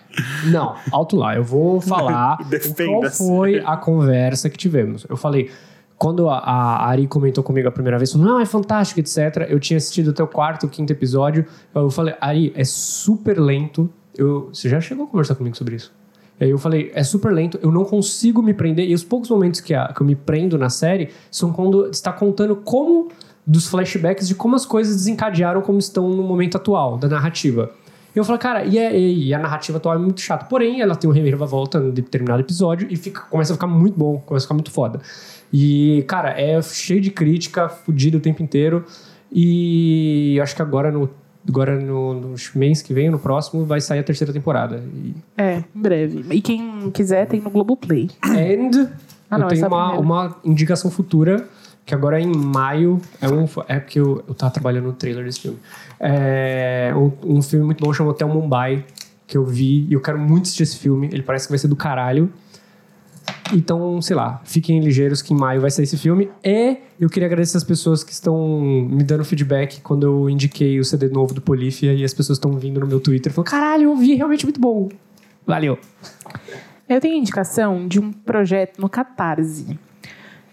[0.51, 1.35] Não, alto lá.
[1.35, 2.37] Eu vou falar
[2.75, 5.05] qual foi a conversa que tivemos.
[5.07, 5.49] Eu falei,
[5.97, 9.47] quando a, a Ari comentou comigo a primeira vez, falou, não, é fantástico, etc.
[9.47, 11.45] Eu tinha assistido até o quarto, quinto episódio.
[11.73, 13.89] Eu falei, Ari, é super lento.
[14.17, 15.93] Eu, você já chegou a conversar comigo sobre isso?
[16.39, 18.89] Eu falei, é super lento, eu não consigo me prender.
[18.89, 22.11] E os poucos momentos que, a- que eu me prendo na série são quando está
[22.11, 23.07] contando como
[23.47, 27.71] dos flashbacks de como as coisas desencadearam como estão no momento atual da narrativa.
[28.13, 30.45] Eu falei, cara, e, é- e a narrativa atual é muito chata.
[30.45, 34.19] Porém, ela tem um reviravolta em determinado episódio e fica, começa a ficar muito bom,
[34.25, 34.99] começa a ficar muito foda.
[35.53, 38.83] E, cara, é cheio de crítica, fudido o tempo inteiro.
[39.31, 41.09] E acho que agora no,
[41.47, 44.83] agora no, no mês que vem, no próximo, vai sair a terceira temporada.
[44.93, 46.25] E, É, em breve.
[46.35, 48.09] E quem quiser tem no Globoplay.
[48.23, 48.89] And
[49.29, 51.47] Ah, não, eu tenho é uma, uma indicação futura,
[51.85, 53.47] que agora em maio é um.
[53.67, 55.59] É porque eu, eu tava trabalhando no trailer desse filme.
[55.99, 58.83] É um, um filme muito bom chamado Hotel Mumbai,
[59.27, 61.09] que eu vi e eu quero muito assistir esse filme.
[61.11, 62.31] Ele parece que vai ser do caralho.
[63.53, 66.29] Então, sei lá, fiquem ligeiros que em maio vai sair esse filme.
[66.43, 70.83] E eu queria agradecer as pessoas que estão me dando feedback quando eu indiquei o
[70.83, 73.89] CD novo do Polífia e as pessoas estão vindo no meu Twitter falando: caralho, eu
[73.91, 74.89] ouvi, é realmente muito bom.
[75.45, 75.77] Valeu.
[76.89, 79.77] Eu tenho indicação de um projeto no Catarse.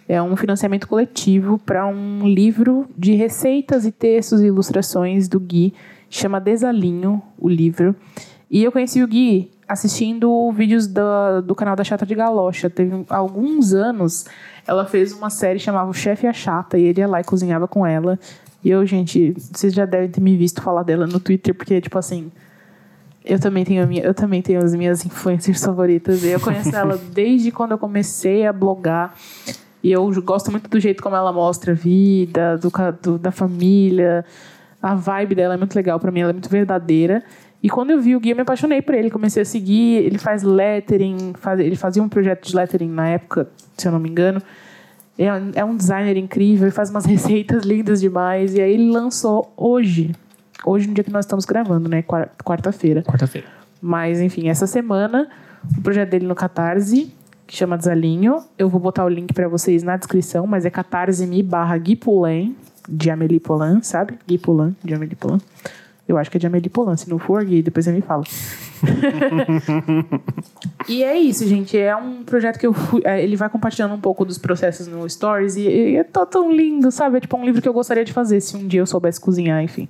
[0.08, 5.72] É um financiamento coletivo para um livro de receitas e textos e ilustrações do Gui.
[6.10, 7.96] Chama Desalinho, o livro.
[8.50, 12.68] E eu conheci o Gui assistindo vídeos do, do canal da Chata de Galocha.
[12.70, 14.26] Teve alguns anos,
[14.66, 17.24] ela fez uma série chamada O Chefe e a Chata, e ele ia lá e
[17.24, 18.18] cozinhava com ela.
[18.64, 21.98] E eu, gente, vocês já devem ter me visto falar dela no Twitter, porque, tipo
[21.98, 22.30] assim,
[23.24, 26.22] eu também tenho minha, eu também tenho as minhas influencers favoritas.
[26.22, 29.14] E eu conheço ela desde quando eu comecei a blogar.
[29.82, 32.70] E eu gosto muito do jeito como ela mostra a vida, do,
[33.02, 34.24] do- da família.
[34.80, 37.22] A vibe dela é muito legal pra mim, ela é muito verdadeira.
[37.62, 39.08] E quando eu vi o Gui, eu me apaixonei por ele.
[39.10, 43.48] Comecei a seguir, ele faz lettering, faz, ele fazia um projeto de lettering na época,
[43.76, 44.42] se eu não me engano.
[45.18, 45.26] É,
[45.60, 48.54] é um designer incrível, ele faz umas receitas lindas demais.
[48.54, 50.12] E aí ele lançou hoje.
[50.64, 52.02] Hoje, no dia que nós estamos gravando, né?
[52.02, 53.02] Quar- Quarta-feira.
[53.02, 53.46] Quarta-feira.
[53.80, 55.28] Mas, enfim, essa semana,
[55.78, 57.12] o projeto dele no Catarse,
[57.46, 58.38] que chama Desalinho.
[58.58, 62.56] Eu vou botar o link pra vocês na descrição, mas é catarse.me barra Gui Poulain,
[62.88, 64.14] de Amélie Poulain, sabe?
[64.26, 65.40] Gui Poulain, de Amélie Poulain.
[66.14, 66.96] Eu acho que é de Amélie Poulain.
[66.96, 68.24] Se não for, Gui, depois você me fala.
[70.88, 71.78] e é isso, gente.
[71.78, 73.02] É um projeto que eu fui.
[73.04, 76.52] é, ele vai compartilhando um pouco dos processos no Stories e, e é tão, tão
[76.52, 77.18] lindo, sabe?
[77.18, 79.62] É tipo um livro que eu gostaria de fazer se um dia eu soubesse cozinhar,
[79.62, 79.88] enfim.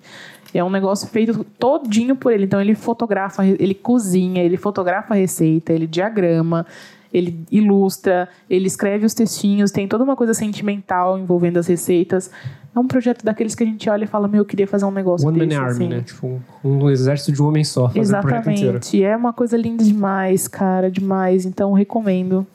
[0.55, 2.45] É um negócio feito todinho por ele.
[2.45, 6.67] Então ele fotografa, ele cozinha, ele fotografa a receita, ele diagrama,
[7.13, 12.31] ele ilustra, ele escreve os textinhos, tem toda uma coisa sentimental envolvendo as receitas.
[12.75, 14.91] É um projeto daqueles que a gente olha e fala, meu, eu queria fazer um
[14.91, 15.89] negócio One desse, Man Army, assim.
[15.89, 16.01] né?
[16.01, 18.79] Tipo, um, um exército de um homem só fazendo o projeto inteiro.
[18.79, 19.05] Exatamente.
[19.05, 21.45] É uma coisa linda demais, cara, demais.
[21.45, 22.47] Então recomendo.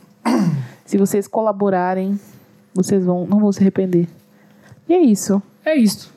[0.85, 2.19] Se vocês colaborarem,
[2.73, 4.07] vocês vão, não vão se arrepender.
[4.89, 5.41] E é isso.
[5.63, 6.11] É isso.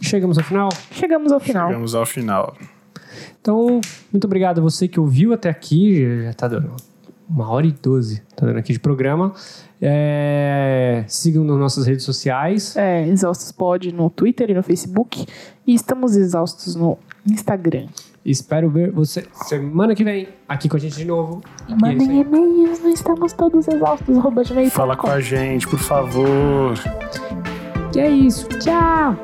[0.00, 0.68] Chegamos ao final.
[0.90, 1.68] Chegamos ao final.
[1.68, 2.54] Chegamos ao final.
[3.40, 3.80] Então,
[4.12, 6.22] muito obrigado a você que ouviu até aqui.
[6.24, 6.72] Já tá dando
[7.28, 9.32] uma hora e doze, tá dando aqui de programa.
[9.80, 12.76] É, sigam nas nossas redes sociais.
[12.76, 15.26] É, Exaustos Pod no Twitter e no Facebook.
[15.66, 16.98] E estamos exaustos no
[17.28, 17.86] Instagram.
[18.24, 21.42] Espero ver você semana que vem aqui com a gente de novo.
[21.68, 24.16] E é Mandem e-mails, nós estamos todos exaustos.
[24.16, 25.08] arroba Fala com.
[25.08, 26.74] com a gente, por favor.
[27.94, 28.48] E é isso.
[28.60, 29.14] Tchau!